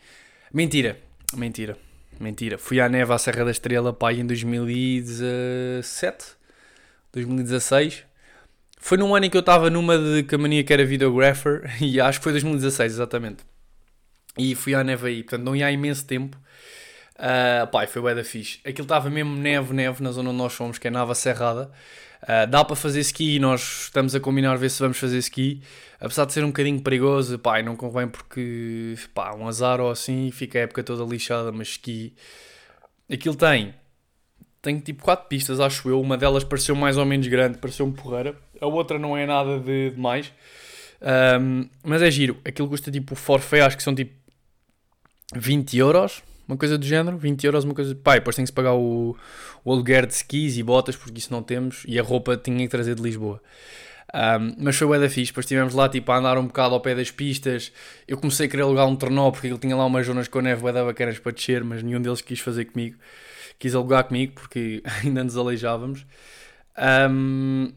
Mentira, 0.51 0.97
mentira, 1.35 1.77
mentira. 2.19 2.57
Fui 2.57 2.81
à 2.81 2.89
neve 2.89 3.13
à 3.13 3.19
Serra 3.19 3.45
da 3.45 3.51
Estrela, 3.51 3.93
pá, 3.93 4.11
em 4.11 4.25
2017, 4.25 6.25
2016. 7.13 8.03
Foi 8.79 8.97
num 8.97 9.15
ano 9.15 9.27
em 9.27 9.29
que 9.29 9.37
eu 9.37 9.41
estava 9.41 9.69
numa 9.69 9.95
de 9.97 10.23
que 10.23 10.33
a 10.33 10.37
mania 10.39 10.63
que 10.63 10.73
era 10.73 10.83
videographer 10.83 11.69
e 11.79 12.01
acho 12.01 12.19
que 12.19 12.23
foi 12.23 12.31
2016, 12.31 12.93
exatamente. 12.93 13.45
E 14.37 14.55
fui 14.55 14.73
à 14.73 14.83
neve 14.83 15.07
aí, 15.07 15.23
portanto 15.23 15.43
não 15.43 15.55
ia 15.55 15.67
há 15.67 15.71
imenso 15.71 16.05
tempo. 16.05 16.37
Uh, 17.17 17.65
pá, 17.67 17.87
foi 17.87 18.01
bué 18.01 18.13
da 18.13 18.23
fixe. 18.23 18.59
Aquilo 18.63 18.83
estava 18.83 19.09
mesmo 19.09 19.35
neve, 19.35 19.73
neve 19.73 20.03
na 20.03 20.11
zona 20.11 20.29
onde 20.29 20.37
nós 20.37 20.53
fomos, 20.53 20.77
que 20.77 20.87
é 20.87 20.91
Nava 20.91 21.15
Serrada. 21.15 21.71
Uh, 22.21 22.47
dá 22.47 22.63
para 22.63 22.75
fazer 22.75 22.99
ski 23.01 23.35
e 23.35 23.39
nós 23.39 23.85
estamos 23.85 24.13
a 24.13 24.19
combinar 24.19 24.55
ver 24.57 24.69
se 24.69 24.79
vamos 24.79 24.97
fazer 24.97 25.17
ski. 25.19 25.61
Apesar 25.99 26.25
de 26.25 26.33
ser 26.33 26.43
um 26.43 26.47
bocadinho 26.47 26.79
perigoso, 26.79 27.39
pá, 27.39 27.61
não 27.63 27.75
convém 27.75 28.07
porque, 28.07 28.95
pá, 29.15 29.33
um 29.33 29.47
azar 29.47 29.81
ou 29.81 29.89
assim, 29.89 30.29
fica 30.31 30.59
a 30.59 30.61
época 30.61 30.83
toda 30.83 31.03
lixada, 31.03 31.51
mas 31.51 31.69
ski... 31.69 32.13
Aquilo 33.11 33.35
tem, 33.35 33.73
tem 34.61 34.79
tipo 34.79 35.01
4 35.01 35.27
pistas, 35.27 35.59
acho 35.59 35.89
eu. 35.89 35.99
Uma 35.99 36.17
delas 36.17 36.43
pareceu 36.43 36.75
mais 36.75 36.97
ou 36.97 37.05
menos 37.05 37.25
grande, 37.27 37.57
pareceu 37.57 37.85
um 37.85 37.91
porreira. 37.91 38.35
A 38.61 38.67
outra 38.67 38.99
não 38.99 39.17
é 39.17 39.25
nada 39.25 39.59
de, 39.59 39.91
de 39.91 39.99
mais. 39.99 40.31
Um, 41.41 41.67
mas 41.83 42.01
é 42.01 42.11
giro. 42.11 42.37
Aquilo 42.45 42.67
custa 42.67 42.91
tipo 42.91 43.15
forfait, 43.15 43.61
acho 43.61 43.77
que 43.77 43.83
são 43.83 43.95
tipo 43.95 44.13
20 45.33 45.77
euros 45.77 46.21
uma 46.47 46.57
coisa 46.57 46.77
do 46.77 46.85
género, 46.85 47.17
20 47.17 47.43
euros, 47.43 47.63
uma 47.63 47.73
coisa. 47.73 47.93
Pá, 47.95 48.15
depois 48.15 48.35
tem 48.35 48.43
que 48.43 48.49
se 48.49 48.53
pagar 48.53 48.73
o, 48.73 49.15
o 49.65 49.71
aluguer 49.71 50.05
de 50.05 50.13
skis 50.13 50.57
e 50.57 50.63
botas, 50.63 50.95
porque 50.95 51.19
isso 51.19 51.31
não 51.31 51.43
temos, 51.43 51.83
e 51.87 51.99
a 51.99 52.03
roupa 52.03 52.37
tinha 52.37 52.59
que 52.59 52.69
trazer 52.69 52.95
de 52.95 53.01
Lisboa. 53.01 53.41
Um, 54.13 54.55
mas 54.57 54.77
foi 54.77 54.87
o 54.87 54.99
da 54.99 55.09
fixe, 55.09 55.31
depois 55.31 55.43
estivemos 55.43 55.73
lá 55.73 55.89
tipo, 55.89 56.09
a 56.11 56.17
andar 56.17 56.37
um 56.37 56.47
bocado 56.47 56.73
ao 56.73 56.79
pé 56.79 56.95
das 56.95 57.11
pistas. 57.11 57.71
Eu 58.07 58.17
comecei 58.17 58.47
a 58.47 58.49
querer 58.49 58.63
alugar 58.63 58.87
um 58.87 58.95
trenó 58.95 59.29
porque 59.31 59.47
ele 59.47 59.57
tinha 59.57 59.75
lá 59.75 59.85
umas 59.85 60.05
zonas 60.05 60.27
com 60.29 60.39
neve 60.39 60.61
bué 60.61 60.71
bacanas 60.71 61.19
para 61.19 61.33
descer, 61.33 61.63
mas 61.63 61.83
nenhum 61.83 62.01
deles 62.01 62.21
quis 62.21 62.39
fazer 62.39 62.65
comigo, 62.65 62.97
quis 63.59 63.75
alugar 63.75 64.05
comigo 64.05 64.33
porque 64.35 64.81
ainda 65.03 65.23
nos 65.23 65.35
aleijávamos. 65.35 66.05
Um, 67.09 67.73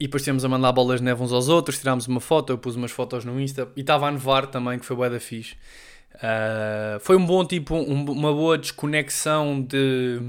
e 0.00 0.04
depois 0.04 0.22
tínhamos 0.22 0.44
a 0.44 0.48
mandar 0.48 0.72
bolas 0.72 1.00
de 1.00 1.04
neve 1.04 1.22
uns 1.22 1.32
aos 1.32 1.48
outros, 1.48 1.78
tirámos 1.78 2.06
uma 2.06 2.20
foto, 2.20 2.52
eu 2.52 2.58
pus 2.58 2.76
umas 2.76 2.92
fotos 2.92 3.24
no 3.24 3.38
Insta 3.40 3.68
e 3.76 3.80
estava 3.80 4.06
a 4.06 4.12
nevar 4.12 4.46
também, 4.46 4.78
que 4.78 4.86
foi 4.86 4.96
bué 4.96 5.10
da 5.10 5.20
fixe. 5.20 5.56
Uh, 6.18 6.98
foi 7.00 7.16
um 7.16 7.24
bom 7.24 7.44
tipo, 7.44 7.76
um, 7.76 8.10
uma 8.10 8.32
boa 8.32 8.58
desconexão 8.58 9.62
de, 9.62 10.20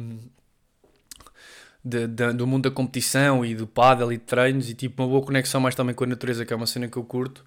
de, 1.83 2.07
de, 2.07 2.33
do 2.33 2.45
mundo 2.45 2.69
da 2.69 2.75
competição 2.75 3.43
e 3.43 3.55
do 3.55 3.65
paddle 3.65 4.13
e 4.13 4.17
de 4.17 4.23
treinos 4.23 4.69
e 4.69 4.75
tipo 4.75 5.01
uma 5.01 5.09
boa 5.09 5.25
conexão 5.25 5.59
mais 5.59 5.73
também 5.73 5.95
com 5.95 6.03
a 6.03 6.07
natureza, 6.07 6.45
que 6.45 6.53
é 6.53 6.55
uma 6.55 6.67
cena 6.67 6.87
que 6.87 6.97
eu 6.97 7.03
curto. 7.03 7.43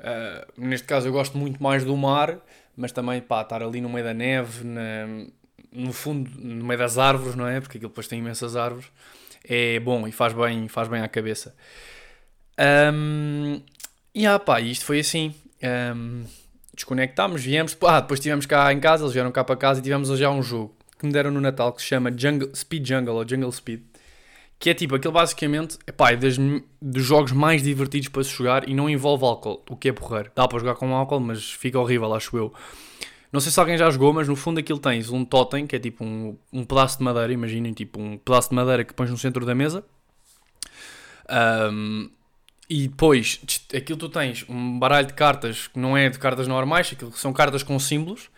Uh, 0.00 0.60
neste 0.60 0.86
caso 0.86 1.06
eu 1.08 1.12
gosto 1.12 1.38
muito 1.38 1.62
mais 1.62 1.84
do 1.84 1.96
mar, 1.96 2.38
mas 2.76 2.90
também 2.90 3.20
pá, 3.20 3.42
estar 3.42 3.62
ali 3.62 3.80
no 3.80 3.88
meio 3.88 4.04
da 4.04 4.14
neve, 4.14 4.64
na, 4.64 5.26
no 5.72 5.92
fundo, 5.92 6.30
no 6.36 6.64
meio 6.64 6.78
das 6.78 6.98
árvores, 6.98 7.36
não 7.36 7.46
é? 7.46 7.60
Porque 7.60 7.78
aquilo 7.78 7.90
depois 7.90 8.08
tem 8.08 8.18
imensas 8.18 8.56
árvores, 8.56 8.90
é 9.44 9.78
bom 9.78 10.06
e 10.08 10.12
faz 10.12 10.32
bem, 10.32 10.66
faz 10.66 10.88
bem 10.88 11.00
à 11.00 11.08
cabeça. 11.08 11.54
Um, 12.92 13.62
e 14.12 14.26
ah, 14.26 14.38
pá, 14.38 14.60
isto 14.60 14.84
foi 14.84 14.98
assim. 15.00 15.32
Um, 15.94 16.24
desconectámos, 16.78 17.42
viemos, 17.42 17.76
ah, 17.82 18.00
depois 18.00 18.18
estivemos 18.18 18.46
cá 18.46 18.72
em 18.72 18.80
casa, 18.80 19.02
eles 19.02 19.12
vieram 19.12 19.30
cá 19.32 19.42
para 19.44 19.56
casa 19.56 19.80
e 19.80 19.82
tivemos 19.82 20.08
já 20.16 20.30
um 20.30 20.42
jogo 20.42 20.74
que 20.98 21.06
me 21.06 21.12
deram 21.12 21.30
no 21.30 21.40
Natal 21.40 21.72
que 21.72 21.82
se 21.82 21.88
chama 21.88 22.10
Jungle, 22.16 22.54
Speed 22.54 22.86
Jungle 22.86 23.14
ou 23.14 23.28
Jungle 23.28 23.52
Speed. 23.52 23.82
Que 24.58 24.70
é 24.70 24.74
tipo, 24.74 24.96
aquele 24.96 25.14
basicamente 25.14 25.78
epá, 25.86 26.10
é 26.10 26.16
dos 26.16 27.04
jogos 27.04 27.30
mais 27.30 27.62
divertidos 27.62 28.08
para 28.08 28.24
se 28.24 28.30
jogar 28.30 28.68
e 28.68 28.74
não 28.74 28.90
envolve 28.90 29.24
álcool, 29.24 29.62
o 29.70 29.76
que 29.76 29.88
é 29.88 29.92
porreiro. 29.92 30.32
Dá 30.34 30.48
para 30.48 30.58
jogar 30.58 30.74
com 30.74 30.92
álcool, 30.92 31.20
mas 31.20 31.52
fica 31.52 31.78
horrível, 31.78 32.12
acho 32.12 32.36
eu. 32.36 32.52
Não 33.32 33.40
sei 33.40 33.52
se 33.52 33.60
alguém 33.60 33.76
já 33.76 33.88
jogou, 33.90 34.12
mas 34.12 34.26
no 34.26 34.34
fundo 34.34 34.58
aquilo 34.58 34.80
tens 34.80 35.10
um 35.10 35.24
totem, 35.24 35.66
que 35.66 35.76
é 35.76 35.78
tipo 35.78 36.04
um, 36.04 36.36
um 36.52 36.64
pedaço 36.64 36.98
de 36.98 37.04
madeira, 37.04 37.32
imaginem, 37.32 37.72
tipo 37.72 38.00
um 38.00 38.18
pedaço 38.18 38.48
de 38.48 38.56
madeira 38.56 38.84
que 38.84 38.94
pões 38.94 39.10
no 39.10 39.18
centro 39.18 39.46
da 39.46 39.54
mesa. 39.54 39.84
Um, 41.70 42.10
e 42.68 42.86
depois, 42.86 43.40
aquilo 43.74 43.98
tu 43.98 44.08
tens 44.10 44.44
um 44.48 44.78
baralho 44.78 45.06
de 45.06 45.14
cartas 45.14 45.68
que 45.68 45.78
não 45.78 45.96
é 45.96 46.10
de 46.10 46.18
cartas 46.18 46.46
normais, 46.46 46.90
aquilo 46.92 47.12
são 47.12 47.32
cartas 47.32 47.62
com 47.62 47.78
símbolos. 47.78 48.28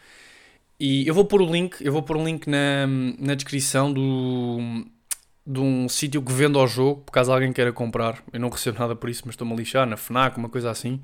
E 0.79 1.07
eu 1.07 1.13
vou 1.13 1.25
pôr 1.25 1.43
o 1.43 1.53
link, 1.53 1.77
eu 1.81 1.93
vou 1.93 2.03
pôr 2.03 2.17
o 2.17 2.25
link 2.25 2.47
na, 2.47 2.87
na 3.19 3.35
descrição 3.35 3.93
do, 3.93 4.87
de 5.45 5.59
um 5.59 5.89
sítio 5.89 6.23
que 6.23 6.33
vende 6.33 6.57
ao 6.57 6.67
jogo, 6.67 7.03
por 7.03 7.13
caso 7.13 7.33
alguém 7.33 7.53
queira 7.53 7.73
comprar. 7.73 8.23
Eu 8.33 8.39
não 8.39 8.49
recebo 8.49 8.79
nada 8.79 8.95
por 8.95 9.11
isso, 9.11 9.23
mas 9.27 9.35
estou-me 9.35 9.53
a 9.53 9.57
lixar, 9.57 9.87
na 9.87 9.97
FNAC, 9.97 10.39
uma 10.39 10.49
coisa 10.49 10.71
assim. 10.71 11.01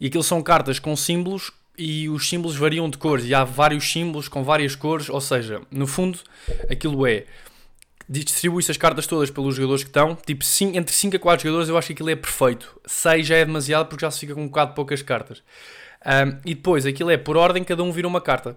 E 0.00 0.06
aquilo 0.06 0.22
são 0.22 0.40
cartas 0.40 0.78
com 0.78 0.94
símbolos 0.94 1.50
e 1.76 2.08
os 2.08 2.28
símbolos 2.28 2.56
variam 2.56 2.88
de 2.88 2.96
cores. 2.96 3.26
E 3.26 3.34
há 3.34 3.42
vários 3.42 3.90
símbolos 3.90 4.28
com 4.28 4.44
várias 4.44 4.76
cores, 4.76 5.10
ou 5.10 5.20
seja, 5.20 5.60
no 5.70 5.86
fundo, 5.86 6.20
aquilo 6.70 7.06
é 7.06 7.26
distribui-se 8.08 8.70
as 8.70 8.76
cartas 8.76 9.06
todas 9.06 9.30
pelos 9.30 9.54
jogadores 9.56 9.82
que 9.82 9.90
estão. 9.90 10.14
Tipo, 10.14 10.44
cinco, 10.44 10.76
entre 10.76 10.94
5 10.94 11.16
a 11.16 11.18
4 11.18 11.42
jogadores 11.44 11.68
eu 11.68 11.76
acho 11.76 11.88
que 11.88 11.92
aquilo 11.92 12.10
é 12.10 12.16
perfeito. 12.16 12.80
6 12.86 13.26
já 13.26 13.36
é 13.36 13.44
demasiado 13.44 13.88
porque 13.88 14.04
já 14.04 14.10
se 14.10 14.20
fica 14.20 14.34
com 14.34 14.42
um 14.42 14.48
bocado 14.48 14.74
poucas 14.74 15.02
cartas. 15.02 15.42
Um, 16.04 16.38
e 16.44 16.54
depois, 16.54 16.86
aquilo 16.86 17.10
é 17.10 17.16
por 17.16 17.36
ordem, 17.36 17.64
cada 17.64 17.82
um 17.82 17.90
vira 17.90 18.06
uma 18.06 18.20
carta. 18.20 18.56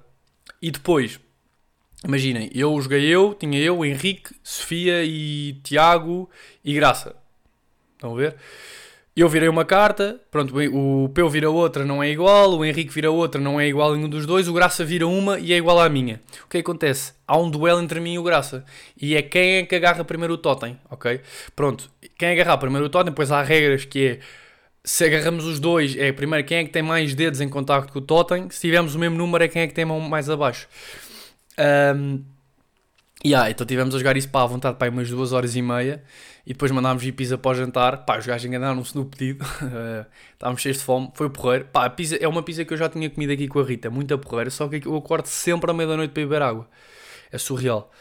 E 0.62 0.70
depois, 0.70 1.20
imaginem, 2.04 2.50
eu 2.54 2.80
joguei 2.80 3.06
eu, 3.06 3.34
tinha 3.34 3.60
eu, 3.60 3.84
Henrique, 3.84 4.36
Sofia 4.44 5.04
e 5.04 5.54
Tiago 5.64 6.30
e 6.64 6.74
Graça. 6.74 7.16
Estão 7.96 8.14
a 8.14 8.16
ver? 8.16 8.36
Eu 9.16 9.28
virei 9.28 9.50
uma 9.50 9.66
carta, 9.66 10.20
pronto, 10.32 10.54
o 10.74 11.10
Peu 11.10 11.30
vira 11.30 11.50
outra, 11.50 11.84
não 11.84 12.02
é 12.02 12.10
igual, 12.10 12.58
o 12.58 12.64
Henrique 12.64 12.94
vira 12.94 13.12
outra, 13.12 13.42
não 13.42 13.60
é 13.60 13.68
igual 13.68 13.92
a 13.92 13.96
nenhum 13.98 14.08
dos 14.08 14.26
dois, 14.26 14.48
o 14.48 14.54
Graça 14.54 14.86
vira 14.86 15.06
uma 15.08 15.38
e 15.40 15.52
é 15.52 15.58
igual 15.58 15.80
à 15.80 15.90
minha. 15.90 16.22
O 16.46 16.48
que 16.48 16.60
acontece? 16.60 17.14
Há 17.28 17.38
um 17.38 17.50
duelo 17.50 17.82
entre 17.82 18.00
mim 18.00 18.14
e 18.14 18.20
o 18.20 18.24
Graça. 18.24 18.64
E 19.00 19.16
é 19.16 19.22
quem 19.22 19.58
é 19.58 19.66
que 19.66 19.76
agarra 19.76 20.06
primeiro 20.06 20.36
o 20.36 20.38
totem, 20.38 20.80
ok? 20.90 21.20
Pronto, 21.56 21.92
quem 22.18 22.30
agarrar 22.30 22.58
primeiro 22.60 22.86
o 22.86 22.90
totem, 22.90 23.12
depois 23.12 23.32
há 23.32 23.42
regras 23.42 23.84
que 23.84 24.08
é 24.08 24.20
se 24.84 25.06
agarramos 25.06 25.46
os 25.46 25.60
dois, 25.60 25.96
é 25.98 26.12
primeiro 26.12 26.46
quem 26.48 26.60
é 26.60 26.64
que 26.64 26.70
tem 26.70 26.82
mais 26.82 27.14
dedos 27.14 27.42
em 27.42 27.50
contacto 27.50 27.92
com 27.92 28.00
o 28.00 28.02
totem, 28.02 28.50
se 28.50 28.62
tivermos 28.62 28.96
o 28.96 29.00
mesmo 29.00 29.18
número 29.18 29.44
é 29.44 29.48
quem 29.48 29.62
é 29.64 29.68
que 29.68 29.74
tem 29.74 29.86
mão 29.86 30.00
mais 30.00 30.30
abaixo. 30.30 30.68
Um, 31.96 32.24
yeah, 33.26 33.50
então 33.50 33.66
tivemos 33.66 33.94
a 33.94 33.98
jogar 33.98 34.16
isso 34.16 34.30
para 34.30 34.44
a 34.44 34.48
vontade 34.48 34.78
para 34.78 34.90
umas 34.90 35.10
duas 35.10 35.34
horas 35.34 35.56
e 35.56 35.62
meia 35.62 36.04
e 36.46 36.54
depois 36.54 36.72
mandámos 36.72 37.04
ir 37.04 37.12
pizza 37.12 37.38
para 37.38 37.52
o 37.52 37.54
jantar. 37.56 38.06
Pá, 38.06 38.18
os 38.18 38.26
gajos 38.26 38.46
enganaram-se 38.46 38.96
no 38.96 39.06
pedido. 39.06 39.46
Estávamos 40.34 40.62
cheios 40.62 40.78
de 40.78 40.84
fome. 40.84 41.12
Foi 41.14 41.30
porreiro. 41.30 41.66
Pá, 41.66 41.86
a 41.86 41.90
pizza 41.90 42.16
é 42.16 42.28
uma 42.28 42.42
pizza 42.42 42.66
que 42.66 42.74
eu 42.74 42.78
já 42.78 42.90
tinha 42.90 43.10
comido 43.10 43.32
aqui 43.32 43.48
com 43.48 43.60
a 43.60 43.64
Rita. 43.64 43.90
Muita 43.90 44.18
porreira. 44.18 44.50
Só 44.50 44.68
que 44.68 44.88
eu 44.88 44.96
acordo 44.96 45.28
sempre 45.28 45.70
à 45.70 45.74
meia-da-noite 45.74 46.12
para 46.12 46.24
beber 46.24 46.42
água. 46.42 46.68
É 47.32 47.38
surreal. 47.38 47.92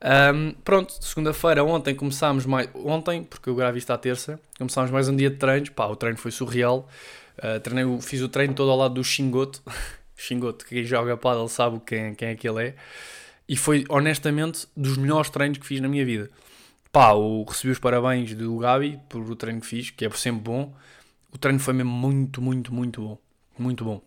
Um, 0.00 0.52
pronto, 0.62 0.92
segunda-feira, 1.04 1.64
ontem 1.64 1.94
começámos 1.94 2.46
mais. 2.46 2.70
Ontem, 2.74 3.24
porque 3.24 3.50
eu 3.50 3.54
gravo 3.54 3.76
isto 3.76 3.90
à 3.90 3.98
terça, 3.98 4.40
começámos 4.56 4.90
mais 4.90 5.08
um 5.08 5.16
dia 5.16 5.28
de 5.28 5.36
treinos. 5.36 5.68
Pá, 5.70 5.86
o 5.86 5.96
treino 5.96 6.16
foi 6.16 6.30
surreal. 6.30 6.88
Uh, 7.38 7.60
treinei, 7.60 8.00
fiz 8.00 8.22
o 8.22 8.28
treino 8.28 8.54
todo 8.54 8.70
ao 8.70 8.76
lado 8.76 8.94
do 8.94 9.04
Xingoto. 9.04 9.62
Xingoto, 10.16 10.64
que 10.64 10.76
quem 10.76 10.84
joga 10.84 11.16
paddle 11.16 11.48
sabe 11.48 11.80
quem, 11.84 12.14
quem 12.14 12.28
é 12.28 12.34
que 12.34 12.48
ele 12.48 12.68
é. 12.68 12.74
E 13.48 13.56
foi, 13.56 13.84
honestamente, 13.88 14.66
dos 14.76 14.96
melhores 14.96 15.30
treinos 15.30 15.58
que 15.58 15.66
fiz 15.66 15.80
na 15.80 15.88
minha 15.88 16.04
vida. 16.04 16.30
Pá, 16.92 17.12
eu 17.12 17.44
recebi 17.48 17.72
os 17.72 17.78
parabéns 17.78 18.34
do 18.34 18.58
Gabi 18.58 18.98
por 19.08 19.22
o 19.22 19.36
treino 19.36 19.60
que 19.60 19.66
fiz, 19.66 19.90
que 19.90 20.04
é 20.04 20.10
sempre 20.10 20.42
bom. 20.42 20.74
O 21.32 21.38
treino 21.38 21.58
foi 21.58 21.74
mesmo 21.74 21.90
muito, 21.90 22.40
muito, 22.42 22.72
muito 22.72 23.00
bom. 23.00 23.18
Muito 23.58 23.84
bom. 23.84 24.02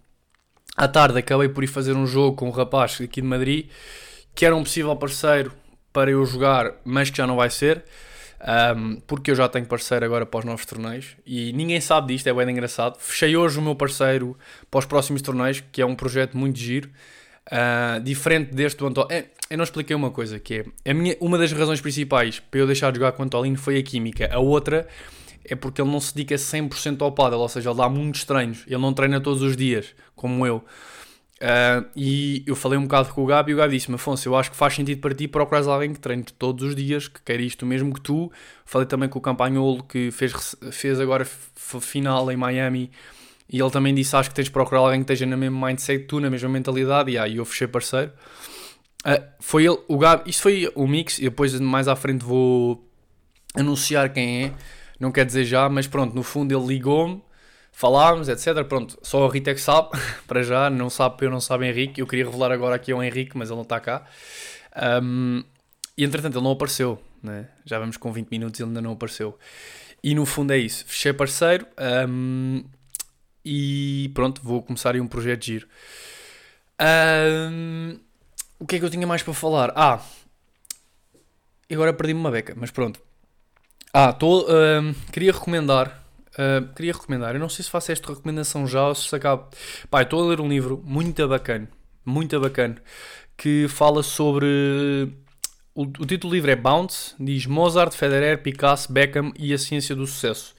À 0.75 0.87
tarde 0.87 1.19
acabei 1.19 1.49
por 1.49 1.63
ir 1.63 1.67
fazer 1.67 1.93
um 1.93 2.07
jogo 2.07 2.37
com 2.37 2.47
um 2.47 2.51
rapaz 2.51 2.99
aqui 3.01 3.21
de 3.21 3.27
Madrid, 3.27 3.69
que 4.33 4.45
era 4.45 4.55
um 4.55 4.63
possível 4.63 4.95
parceiro 4.95 5.51
para 5.91 6.11
eu 6.11 6.25
jogar, 6.25 6.73
mas 6.85 7.09
que 7.09 7.17
já 7.17 7.27
não 7.27 7.35
vai 7.35 7.49
ser. 7.49 7.83
Um, 8.75 8.99
porque 9.01 9.29
eu 9.29 9.35
já 9.35 9.47
tenho 9.47 9.67
parceiro 9.67 10.03
agora 10.03 10.25
para 10.25 10.39
os 10.39 10.45
novos 10.45 10.65
torneios 10.65 11.15
e 11.27 11.53
ninguém 11.53 11.79
sabe 11.79 12.13
disto, 12.13 12.25
é 12.25 12.33
bem 12.33 12.49
engraçado. 12.49 12.97
Fechei 12.99 13.35
hoje 13.37 13.59
o 13.59 13.61
meu 13.61 13.75
parceiro 13.75 14.35
para 14.69 14.79
os 14.79 14.85
próximos 14.85 15.21
torneios, 15.21 15.61
que 15.71 15.81
é 15.81 15.85
um 15.85 15.93
projeto 15.93 16.35
muito 16.35 16.57
giro. 16.57 16.89
Uh, 17.51 17.99
diferente 18.01 18.55
deste 18.55 18.77
do 18.77 18.87
Antolino. 18.87 19.13
É, 19.13 19.25
eu 19.49 19.57
não 19.57 19.65
expliquei 19.65 19.93
uma 19.93 20.09
coisa, 20.09 20.39
que 20.39 20.63
é 20.85 20.91
a 20.91 20.93
minha, 20.93 21.17
uma 21.19 21.37
das 21.37 21.51
razões 21.51 21.81
principais 21.81 22.39
para 22.39 22.61
eu 22.61 22.65
deixar 22.65 22.91
de 22.91 22.97
jogar 22.97 23.11
com 23.11 23.23
o 23.23 23.25
Antolino 23.25 23.57
foi 23.57 23.77
a 23.77 23.83
química. 23.83 24.29
A 24.33 24.39
outra 24.39 24.87
é 25.43 25.53
porque 25.53 25.81
ele 25.81 25.91
não 25.91 25.99
se 25.99 26.15
dedica 26.15 26.35
100% 26.35 27.01
ao 27.01 27.11
paddle, 27.11 27.41
ou 27.41 27.49
seja, 27.49 27.69
ele 27.69 27.77
dá 27.77 27.89
muitos 27.89 28.23
treinos. 28.23 28.63
Ele 28.65 28.77
não 28.77 28.93
treina 28.93 29.19
todos 29.19 29.41
os 29.41 29.57
dias, 29.57 29.93
como 30.15 30.47
eu. 30.47 30.63
Uh, 31.41 31.83
e 31.95 32.43
eu 32.45 32.55
falei 32.55 32.77
um 32.77 32.83
bocado 32.83 33.09
com 33.09 33.23
o 33.23 33.25
Gabi 33.25 33.51
e 33.51 33.55
o 33.55 33.57
Gabi 33.57 33.75
disse-me: 33.75 33.95
Afonso, 33.95 34.29
eu 34.29 34.35
acho 34.35 34.51
que 34.51 34.55
faz 34.55 34.75
sentido 34.75 35.01
para 35.01 35.13
ti 35.13 35.27
procurar 35.27 35.65
alguém 35.65 35.91
que 35.91 35.99
treine 35.99 36.23
todos 36.23 36.63
os 36.63 36.75
dias, 36.75 37.07
que 37.07 37.19
quer 37.21 37.41
isto 37.41 37.65
mesmo 37.65 37.93
que 37.93 37.99
tu. 37.99 38.31
Falei 38.63 38.87
também 38.87 39.09
com 39.09 39.17
o 39.17 39.21
Campanholo, 39.21 39.83
que 39.83 40.11
fez, 40.11 40.55
fez 40.71 40.99
agora 40.99 41.25
final 41.25 42.31
em 42.31 42.37
Miami, 42.37 42.91
e 43.51 43.59
ele 43.59 43.69
também 43.69 43.93
disse: 43.93 44.15
Acho 44.15 44.29
que 44.29 44.35
tens 44.35 44.45
de 44.45 44.51
procurar 44.51 44.81
alguém 44.81 44.99
que 44.99 45.11
esteja 45.11 45.25
na 45.25 45.35
mesma 45.35 45.67
mindset 45.67 46.05
tu, 46.05 46.19
na 46.19 46.29
mesma 46.29 46.49
mentalidade. 46.49 47.11
E 47.11 47.17
aí 47.17 47.37
eu 47.37 47.45
fechei 47.45 47.67
parceiro. 47.67 48.11
Uh, 49.05 49.23
foi 49.39 49.65
ele, 49.65 49.79
o 49.87 49.97
Gabi, 49.97 50.29
isto 50.29 50.43
foi 50.43 50.71
o 50.75 50.87
mix, 50.87 51.17
e 51.19 51.23
depois 51.23 51.59
mais 51.59 51.87
à 51.87 51.95
frente 51.95 52.23
vou 52.23 52.87
anunciar 53.55 54.13
quem 54.13 54.45
é. 54.45 54.53
Não 54.99 55.11
quer 55.11 55.25
dizer 55.25 55.43
já, 55.43 55.67
mas 55.67 55.87
pronto, 55.87 56.15
no 56.15 56.23
fundo 56.23 56.55
ele 56.55 56.65
ligou-me 56.65 57.21
falámos, 57.71 58.29
etc. 58.29 58.63
Pronto, 58.63 58.97
só 59.01 59.25
o 59.25 59.27
Rita 59.27 59.51
é 59.51 59.53
que 59.53 59.61
sabe, 59.61 59.89
para 60.27 60.43
já, 60.43 60.69
não 60.69 60.89
sabe, 60.89 61.25
eu 61.25 61.31
não 61.31 61.41
sabe 61.41 61.67
Henrique. 61.67 61.99
Eu 61.99 62.07
queria 62.07 62.25
revelar 62.25 62.51
agora 62.51 62.75
aqui 62.75 62.91
ao 62.91 63.03
Henrique, 63.03 63.37
mas 63.37 63.49
ele 63.49 63.55
não 63.55 63.63
está 63.63 63.79
cá. 63.79 64.05
Um, 65.01 65.43
e 65.97 66.03
entretanto 66.03 66.37
ele 66.37 66.43
não 66.43 66.51
apareceu, 66.51 67.01
né? 67.21 67.47
já 67.65 67.79
vamos 67.79 67.97
com 67.97 68.11
20 68.11 68.29
minutos 68.29 68.59
e 68.59 68.63
ele 68.63 68.69
ainda 68.69 68.81
não 68.81 68.91
apareceu. 68.91 69.37
E 70.03 70.15
no 70.15 70.25
fundo 70.25 70.51
é 70.53 70.57
isso, 70.57 70.85
fechei 70.85 71.13
parceiro 71.13 71.65
um, 72.07 72.63
e 73.43 74.11
pronto, 74.13 74.41
vou 74.43 74.61
começar 74.61 74.93
aí 74.93 75.01
um 75.01 75.07
projeto 75.07 75.45
giro. 75.45 75.67
Um, 76.79 77.99
o 78.59 78.65
que 78.65 78.75
é 78.75 78.79
que 78.79 78.85
eu 78.85 78.89
tinha 78.89 79.07
mais 79.07 79.23
para 79.23 79.33
falar? 79.33 79.71
Ah, 79.75 80.01
agora 81.71 81.93
perdi-me 81.93 82.19
uma 82.19 82.31
beca, 82.31 82.53
mas 82.55 82.71
pronto. 82.71 82.99
Ah, 83.93 84.13
tô, 84.13 84.45
queria 85.11 85.31
recomendar 85.31 86.01
Uh, 86.31 86.65
queria 86.73 86.93
recomendar, 86.93 87.35
eu 87.35 87.41
não 87.41 87.49
sei 87.49 87.65
se 87.65 87.69
faço 87.69 87.91
esta 87.91 88.13
recomendação 88.13 88.65
já 88.65 88.87
ou 88.87 88.95
se 88.95 89.13
acaba. 89.13 89.49
Pá, 89.89 90.01
estou 90.01 90.23
a 90.23 90.29
ler 90.29 90.39
um 90.39 90.47
livro 90.47 90.81
muito 90.85 91.27
bacana, 91.27 91.67
muito 92.05 92.39
bacana, 92.39 92.77
que 93.35 93.67
fala 93.67 94.01
sobre. 94.01 95.11
O, 95.75 95.83
o 95.83 96.05
título 96.05 96.31
do 96.31 96.35
livro 96.35 96.51
é 96.51 96.55
Bounce, 96.55 97.15
diz 97.19 97.45
Mozart, 97.45 97.93
Federer, 97.93 98.41
Picasso, 98.41 98.91
Beckham 98.91 99.33
e 99.37 99.53
a 99.53 99.57
ciência 99.57 99.93
do 99.93 100.07
sucesso. 100.07 100.55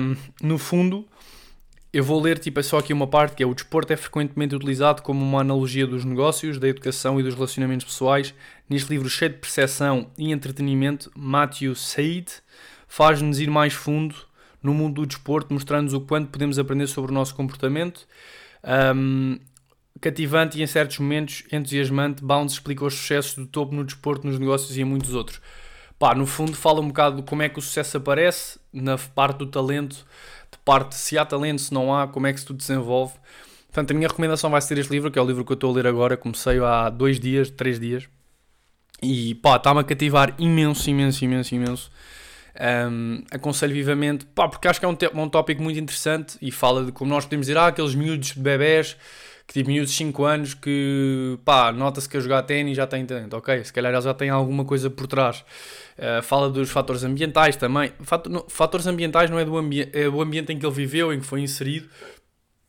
Um, 0.00 0.16
no 0.42 0.58
fundo, 0.58 1.06
eu 1.92 2.02
vou 2.02 2.20
ler 2.20 2.38
tipo, 2.38 2.58
é 2.58 2.62
só 2.62 2.78
aqui 2.78 2.92
uma 2.92 3.06
parte 3.06 3.36
que 3.36 3.42
é 3.42 3.46
o 3.46 3.54
desporto 3.54 3.92
é 3.92 3.96
frequentemente 3.96 4.54
utilizado 4.54 5.02
como 5.02 5.22
uma 5.22 5.40
analogia 5.40 5.86
dos 5.86 6.04
negócios, 6.04 6.58
da 6.58 6.66
educação 6.66 7.20
e 7.20 7.22
dos 7.22 7.34
relacionamentos 7.34 7.84
pessoais. 7.84 8.34
Neste 8.68 8.88
livro 8.90 9.10
cheio 9.10 9.32
de 9.32 9.38
percepção 9.38 10.10
e 10.16 10.32
entretenimento, 10.32 11.12
Matthew 11.14 11.74
Said 11.74 12.30
faz-nos 12.88 13.40
ir 13.40 13.50
mais 13.50 13.74
fundo 13.74 14.14
no 14.62 14.72
mundo 14.72 15.02
do 15.02 15.06
desporto, 15.06 15.52
mostrando-nos 15.52 15.92
o 15.92 16.00
quanto 16.00 16.30
podemos 16.30 16.58
aprender 16.58 16.86
sobre 16.86 17.10
o 17.10 17.14
nosso 17.14 17.34
comportamento. 17.34 18.06
Um, 18.94 19.38
cativante 20.00 20.58
e 20.58 20.62
em 20.62 20.66
certos 20.66 20.98
momentos 20.98 21.44
entusiasmante, 21.52 22.24
Bounce 22.24 22.54
explica 22.54 22.84
os 22.84 22.94
sucessos 22.94 23.34
do 23.34 23.46
topo 23.46 23.74
no 23.74 23.84
desporto, 23.84 24.26
nos 24.26 24.38
negócios 24.38 24.76
e 24.76 24.80
em 24.80 24.84
muitos 24.84 25.12
outros. 25.14 25.40
Pá, 25.98 26.14
no 26.14 26.26
fundo 26.26 26.54
fala 26.54 26.80
um 26.80 26.88
bocado 26.88 27.16
de 27.16 27.22
como 27.22 27.42
é 27.42 27.48
que 27.48 27.58
o 27.58 27.62
sucesso 27.62 27.96
aparece, 27.96 28.58
na 28.72 28.96
parte 28.96 29.38
do 29.38 29.46
talento, 29.46 30.06
parte 30.64 30.94
se 30.94 31.18
há 31.18 31.24
talento, 31.24 31.60
se 31.60 31.74
não 31.74 31.94
há, 31.94 32.08
como 32.08 32.26
é 32.26 32.32
que 32.32 32.40
se 32.40 32.46
tudo 32.46 32.58
desenvolve. 32.58 33.14
Portanto, 33.66 33.90
a 33.90 33.94
minha 33.94 34.08
recomendação 34.08 34.50
vai 34.50 34.60
ser 34.60 34.76
este 34.78 34.90
livro, 34.90 35.10
que 35.10 35.18
é 35.18 35.22
o 35.22 35.26
livro 35.26 35.44
que 35.44 35.52
eu 35.52 35.54
estou 35.54 35.70
a 35.70 35.74
ler 35.74 35.86
agora, 35.86 36.16
comecei 36.16 36.58
há 36.60 36.90
dois 36.90 37.18
dias, 37.18 37.48
três 37.50 37.80
dias, 37.80 38.06
e 39.02 39.34
pá, 39.36 39.56
está-me 39.56 39.80
a 39.80 39.84
cativar 39.84 40.34
imenso, 40.38 40.88
imenso, 40.90 41.24
imenso, 41.24 41.54
imenso. 41.54 41.90
Um, 42.90 43.24
aconselho 43.30 43.72
vivamente, 43.72 44.26
pá, 44.26 44.46
porque 44.46 44.68
acho 44.68 44.78
que 44.78 44.84
é 44.84 44.88
um, 44.88 44.96
um 45.14 45.28
tópico 45.28 45.62
muito 45.62 45.80
interessante 45.80 46.36
e 46.42 46.52
fala 46.52 46.84
de 46.84 46.92
como 46.92 47.10
nós 47.10 47.24
podemos 47.24 47.46
dizer, 47.46 47.58
ah, 47.58 47.68
aqueles 47.68 47.94
miúdos 47.94 48.34
de 48.34 48.40
bebés, 48.40 48.96
que 49.46 49.54
tipo 49.54 49.70
miúdos 49.70 49.90
de 49.90 49.96
5 49.96 50.24
anos 50.24 50.54
que, 50.54 51.38
pá, 51.44 51.72
nota-se 51.72 52.08
que 52.08 52.16
a 52.16 52.20
jogar 52.20 52.42
ténis 52.42 52.76
já 52.76 52.86
tem 52.86 53.04
talento, 53.04 53.36
ok, 53.36 53.64
se 53.64 53.72
calhar 53.72 54.00
já 54.00 54.14
têm 54.14 54.30
alguma 54.30 54.64
coisa 54.64 54.88
por 54.88 55.06
trás. 55.06 55.44
Uh, 55.98 56.22
fala 56.22 56.48
dos 56.48 56.70
fatores 56.70 57.04
ambientais 57.04 57.56
também. 57.56 57.92
Fator, 58.00 58.46
fatores 58.48 58.86
ambientais 58.86 59.30
não 59.30 59.38
é 59.38 59.44
do, 59.44 59.56
ambi 59.56 59.88
é 59.92 60.10
do 60.10 60.20
ambiente 60.20 60.52
em 60.52 60.58
que 60.58 60.64
ele 60.64 60.74
viveu, 60.74 61.12
em 61.12 61.20
que 61.20 61.26
foi 61.26 61.40
inserido 61.40 61.88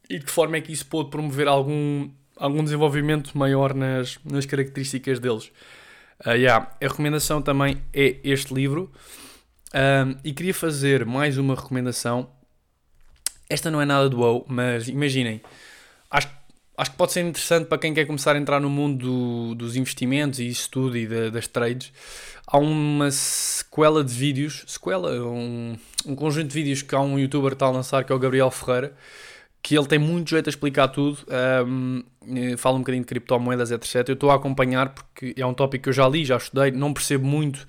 e 0.10 0.20
de 0.20 0.26
que 0.26 0.32
forma 0.32 0.58
é 0.58 0.62
que 0.62 0.72
isso 0.72 0.86
pôde 0.86 1.10
promover 1.10 1.48
algum, 1.48 2.10
algum 2.36 2.64
desenvolvimento 2.64 3.38
maior 3.38 3.74
nas, 3.74 4.20
nas 4.26 4.46
características 4.46 5.20
deles. 5.20 5.52
Uh, 6.26 6.32
yeah. 6.32 6.72
A 6.82 6.88
recomendação 6.88 7.42
também 7.42 7.82
é 7.94 8.18
este 8.24 8.54
livro. 8.54 8.92
Um, 9.74 10.16
e 10.24 10.32
queria 10.34 10.54
fazer 10.54 11.04
mais 11.04 11.38
uma 11.38 11.56
recomendação. 11.56 12.30
Esta 13.50 13.72
não 13.72 13.82
é 13.82 13.86
nada 13.86 14.08
do 14.08 14.20
WoW, 14.20 14.46
mas 14.48 14.88
imaginem, 14.88 15.42
acho, 16.10 16.30
acho 16.78 16.92
que 16.92 16.98
pode 16.98 17.12
ser 17.12 17.22
interessante 17.22 17.68
para 17.68 17.78
quem 17.78 17.94
quer 17.94 18.06
começar 18.06 18.36
a 18.36 18.40
entrar 18.40 18.60
no 18.60 18.70
mundo 18.70 19.06
do, 19.06 19.56
dos 19.56 19.76
investimentos 19.76 20.40
e 20.40 20.48
isso 20.48 20.70
tudo 20.70 20.98
e 20.98 21.08
da, 21.08 21.30
das 21.30 21.48
trades. 21.48 21.92
Há 22.48 22.58
uma 22.58 23.10
sequela 23.12 24.04
de 24.04 24.14
vídeos, 24.14 24.64
sequela, 24.68 25.12
um, 25.12 25.78
um 26.06 26.16
conjunto 26.16 26.48
de 26.48 26.54
vídeos 26.54 26.82
que 26.82 26.94
há 26.96 27.00
um 27.00 27.18
youtuber 27.18 27.54
está 27.54 27.68
a 27.68 27.72
lançar 27.72 28.04
que 28.04 28.12
é 28.12 28.16
o 28.16 28.20
Gabriel 28.20 28.52
Ferreira, 28.52 28.96
que 29.62 29.78
ele 29.78 29.88
tem 29.88 29.98
muito 29.98 30.30
jeito 30.30 30.48
a 30.48 30.52
explicar 30.52 30.90
tudo, 30.90 31.20
um, 31.66 32.04
fala 32.58 32.76
um 32.76 32.80
bocadinho 32.80 33.04
de 33.04 33.08
criptomoedas, 33.08 33.72
etc. 33.72 34.10
Eu 34.10 34.14
estou 34.14 34.30
a 34.30 34.36
acompanhar 34.36 34.90
porque 34.90 35.34
é 35.38 35.46
um 35.46 35.54
tópico 35.54 35.84
que 35.84 35.90
eu 35.90 35.94
já 35.94 36.08
li, 36.08 36.26
já 36.26 36.36
estudei, 36.36 36.72
não 36.72 36.94
percebo 36.94 37.26
muito 37.26 37.66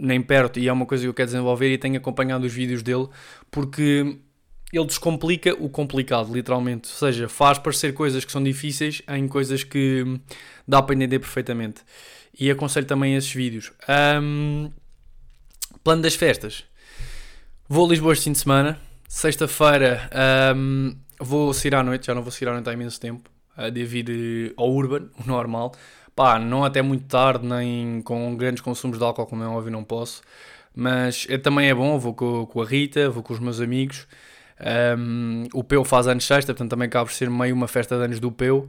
nem 0.00 0.20
perto, 0.20 0.58
e 0.58 0.66
é 0.66 0.72
uma 0.72 0.84
coisa 0.84 1.04
que 1.04 1.08
eu 1.08 1.14
quero 1.14 1.26
desenvolver 1.26 1.72
e 1.72 1.78
tenho 1.78 1.96
acompanhado 1.96 2.44
os 2.44 2.52
vídeos 2.52 2.82
dele, 2.82 3.08
porque 3.52 4.18
ele 4.72 4.86
descomplica 4.86 5.54
o 5.54 5.68
complicado, 5.68 6.32
literalmente. 6.32 6.88
Ou 6.88 6.96
seja, 6.96 7.28
faz 7.28 7.58
parecer 7.58 7.94
coisas 7.94 8.24
que 8.24 8.32
são 8.32 8.42
difíceis 8.42 9.02
em 9.08 9.28
coisas 9.28 9.62
que 9.62 10.04
dá 10.66 10.82
para 10.82 10.94
entender 10.94 11.18
perfeitamente. 11.18 11.82
E 12.38 12.50
aconselho 12.50 12.86
também 12.86 13.14
esses 13.14 13.32
vídeos. 13.32 13.72
Um, 14.20 14.70
plano 15.82 16.02
das 16.02 16.14
festas. 16.14 16.64
Vou 17.68 17.86
a 17.86 17.90
Lisboa 17.90 18.12
este 18.12 18.24
fim 18.24 18.32
de 18.32 18.38
semana. 18.38 18.78
Sexta-feira 19.08 20.10
um, 20.56 20.96
vou 21.20 21.54
sair 21.54 21.74
à 21.74 21.82
noite, 21.82 22.06
já 22.06 22.14
não 22.14 22.22
vou 22.22 22.32
sair 22.32 22.48
à 22.48 22.52
noite 22.52 22.68
há 22.68 22.72
imenso 22.72 23.00
tempo, 23.00 23.30
uh, 23.56 23.70
devido 23.70 24.12
ao 24.56 24.68
Urban, 24.68 25.08
o 25.18 25.26
normal. 25.26 25.72
Pá, 26.14 26.38
não 26.38 26.64
até 26.64 26.82
muito 26.82 27.06
tarde, 27.06 27.46
nem 27.46 28.02
com 28.02 28.36
grandes 28.36 28.60
consumos 28.62 28.98
de 28.98 29.04
álcool, 29.04 29.26
como 29.26 29.42
é 29.42 29.46
óbvio, 29.46 29.70
não 29.70 29.84
posso. 29.84 30.22
Mas 30.74 31.26
é, 31.28 31.38
também 31.38 31.68
é 31.68 31.74
bom, 31.74 31.98
vou 31.98 32.14
com, 32.14 32.46
com, 32.46 32.60
a 32.60 32.64
Rita, 32.66 33.08
vou 33.08 33.22
com 33.22 33.32
os 33.32 33.38
meus 33.38 33.60
amigos. 33.60 34.06
Um, 34.98 35.44
o 35.52 35.62
Peu 35.62 35.84
faz 35.84 36.08
anos 36.08 36.24
sexta, 36.24 36.52
portanto 36.52 36.70
também 36.70 36.86
acaba 36.86 37.06
por 37.06 37.12
ser 37.12 37.28
meio 37.28 37.54
uma 37.54 37.68
festa 37.68 37.96
de 37.96 38.04
anos 38.04 38.20
do 38.20 38.32
Peu. 38.32 38.68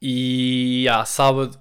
E 0.00 0.86
ah, 0.90 1.04
sábado, 1.04 1.58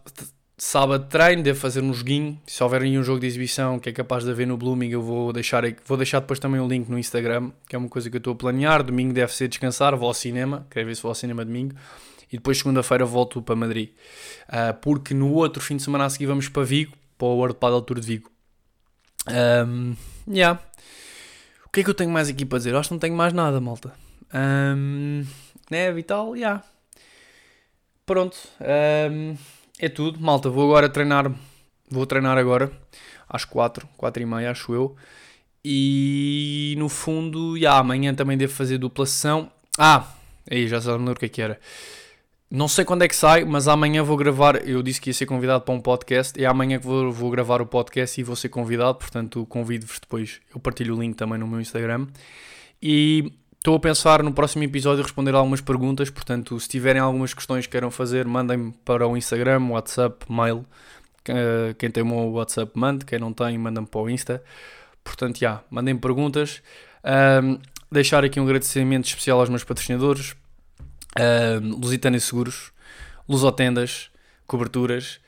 sábado 0.57 1.07
treino, 1.07 1.43
devo 1.43 1.59
fazer 1.59 1.81
um 1.81 1.93
joguinho. 1.93 2.39
Se 2.47 2.63
houver 2.63 2.81
um 2.83 3.03
jogo 3.03 3.19
de 3.19 3.27
exibição 3.27 3.79
que 3.79 3.89
é 3.89 3.91
capaz 3.91 4.23
de 4.23 4.31
haver 4.31 4.47
no 4.47 4.57
Blooming, 4.57 4.89
eu 4.89 5.01
vou 5.01 5.31
deixar, 5.33 5.63
vou 5.85 5.97
deixar 5.97 6.21
depois 6.21 6.39
também 6.39 6.59
o 6.59 6.67
link 6.67 6.87
no 6.87 6.97
Instagram, 6.97 7.51
que 7.67 7.75
é 7.75 7.79
uma 7.79 7.89
coisa 7.89 8.09
que 8.09 8.15
eu 8.15 8.19
estou 8.19 8.33
a 8.33 8.35
planear. 8.35 8.83
Domingo 8.83 9.13
deve 9.13 9.33
ser 9.33 9.47
descansar, 9.47 9.95
vou 9.95 10.07
ao 10.07 10.13
cinema, 10.13 10.65
quero 10.69 10.87
ver 10.87 10.95
se 10.95 11.01
vou 11.01 11.09
ao 11.09 11.15
cinema 11.15 11.45
domingo 11.45 11.75
e 12.31 12.37
depois 12.37 12.57
segunda-feira 12.57 13.05
volto 13.05 13.41
para 13.41 13.55
Madrid. 13.55 13.89
Uh, 14.47 14.73
porque 14.81 15.13
no 15.13 15.33
outro 15.33 15.61
fim 15.61 15.75
de 15.75 15.83
semana 15.83 16.05
a 16.05 16.09
seguir 16.09 16.27
vamos 16.27 16.47
para 16.47 16.63
Vigo, 16.63 16.93
para 17.17 17.27
o 17.27 17.35
World 17.35 17.57
Padel 17.57 17.81
Tour 17.81 17.99
de 17.99 18.07
Vigo. 18.07 18.31
Um, 19.27 19.95
yeah. 20.27 20.59
O 21.71 21.73
que 21.73 21.79
é 21.79 21.84
que 21.86 21.89
eu 21.89 21.93
tenho 21.93 22.10
mais 22.10 22.27
aqui 22.27 22.43
para 22.43 22.57
dizer? 22.57 22.73
Eu 22.73 22.79
acho 22.79 22.89
que 22.89 22.95
não 22.95 22.99
tenho 22.99 23.15
mais 23.15 23.31
nada, 23.31 23.62
malta. 23.62 23.93
Um, 24.34 25.25
né, 25.69 25.89
Vital? 25.93 26.36
Yeah. 26.36 26.62
Pronto. 28.05 28.38
Um, 29.10 29.38
é 29.79 29.88
tudo. 29.88 30.19
Malta, 30.19 30.49
vou 30.49 30.65
agora 30.65 30.89
treinar. 30.89 31.31
Vou 31.89 32.05
treinar 32.05 32.38
agora 32.38 32.69
às 33.29 33.45
4, 33.45 33.88
4 33.95 34.21
e 34.21 34.25
meia, 34.25 34.51
acho 34.51 34.73
eu. 34.73 34.97
E 35.63 36.75
no 36.77 36.89
fundo, 36.89 37.55
yeah, 37.55 37.79
amanhã 37.79 38.13
também 38.13 38.38
devo 38.38 38.51
fazer 38.51 38.77
dupla 38.77 39.05
sessão. 39.05 39.49
Ah, 39.77 40.13
aí 40.51 40.67
já 40.67 40.81
sabem 40.81 41.07
o 41.07 41.15
que 41.15 41.27
é 41.27 41.29
que 41.29 41.41
era. 41.41 41.57
Não 42.53 42.67
sei 42.67 42.83
quando 42.83 43.03
é 43.03 43.07
que 43.07 43.15
sai, 43.15 43.45
mas 43.45 43.69
amanhã 43.69 44.03
vou 44.03 44.17
gravar. 44.17 44.67
Eu 44.67 44.83
disse 44.83 44.99
que 44.99 45.09
ia 45.09 45.13
ser 45.13 45.25
convidado 45.25 45.63
para 45.63 45.73
um 45.73 45.79
podcast. 45.79 46.37
É 46.37 46.45
amanhã 46.45 46.77
que 46.77 46.85
vou, 46.85 47.09
vou 47.09 47.31
gravar 47.31 47.61
o 47.61 47.65
podcast 47.65 48.19
e 48.19 48.25
vou 48.25 48.35
ser 48.35 48.49
convidado. 48.49 48.95
Portanto, 48.95 49.45
convido-vos 49.45 49.99
depois. 50.01 50.41
Eu 50.53 50.59
partilho 50.59 50.93
o 50.93 50.99
link 50.99 51.15
também 51.15 51.39
no 51.39 51.47
meu 51.47 51.61
Instagram. 51.61 52.07
E 52.83 53.31
estou 53.55 53.77
a 53.77 53.79
pensar 53.79 54.21
no 54.21 54.33
próximo 54.33 54.65
episódio 54.65 55.01
responder 55.01 55.33
algumas 55.33 55.61
perguntas. 55.61 56.09
Portanto, 56.09 56.59
se 56.59 56.67
tiverem 56.67 57.01
algumas 57.01 57.33
questões 57.33 57.65
que 57.65 57.71
queiram 57.71 57.89
fazer, 57.89 58.25
mandem-me 58.25 58.73
para 58.83 59.07
o 59.07 59.15
Instagram, 59.15 59.69
WhatsApp, 59.69 60.25
mail. 60.29 60.65
Quem 61.77 61.89
tem 61.89 62.03
o 62.03 62.05
meu 62.05 62.31
WhatsApp, 62.31 62.69
mande. 62.75 63.05
Quem 63.05 63.17
não 63.17 63.31
tem, 63.31 63.57
manda-me 63.57 63.87
para 63.87 64.01
o 64.01 64.09
Insta. 64.09 64.43
Portanto, 65.05 65.39
já, 65.39 65.63
mandem 65.69 65.95
perguntas. 65.95 66.61
Um, 67.41 67.57
deixar 67.89 68.25
aqui 68.25 68.41
um 68.41 68.43
agradecimento 68.43 69.05
especial 69.05 69.39
aos 69.39 69.47
meus 69.47 69.63
patrocinadores 69.63 70.35
Uh, 71.17 71.80
Lusitânia 71.80 72.19
Seguros. 72.19 72.71
Lusotendas, 73.28 74.10
coberturas, 74.45 75.19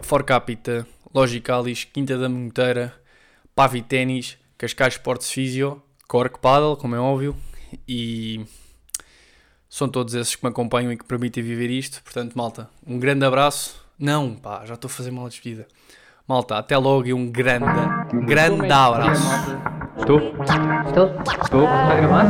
For 0.00 0.22
Capita, 0.22 0.86
Logicalis, 1.14 1.84
Quinta 1.84 2.18
da 2.18 2.28
Monteira, 2.28 2.92
Pavi 3.54 3.80
Ténis, 3.80 4.36
Cascais 4.58 4.94
Sports 4.94 5.30
Physio, 5.30 5.80
Cork 6.06 6.38
Paddle, 6.38 6.76
como 6.76 6.94
é 6.94 7.00
óbvio, 7.00 7.34
e 7.88 8.44
são 9.68 9.88
todos 9.88 10.14
esses 10.14 10.36
que 10.36 10.44
me 10.44 10.50
acompanham 10.50 10.92
e 10.92 10.98
que 10.98 11.04
permitem 11.04 11.42
viver 11.42 11.70
isto. 11.70 12.02
Portanto, 12.02 12.34
malta, 12.34 12.68
um 12.86 12.98
grande 12.98 13.24
abraço. 13.24 13.82
Não, 13.98 14.34
pá, 14.34 14.66
já 14.66 14.74
estou 14.74 14.88
a 14.88 14.92
fazer 14.92 15.10
mal 15.10 15.24
a 15.24 15.30
despedida. 15.30 15.66
Malta, 16.28 16.58
até 16.58 16.76
logo 16.76 17.06
e 17.06 17.14
um 17.14 17.30
grande, 17.30 17.64
grande 18.26 18.70
abraço. 18.70 19.22
Estou? 19.98 20.18
Estou? 20.86 21.10
Estou? 21.42 21.64
Está 21.64 21.92
a 21.92 21.96
gravar? 21.96 22.26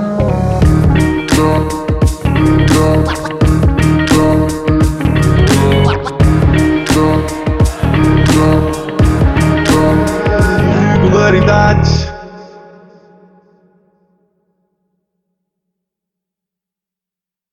Regularidades 10.93 12.13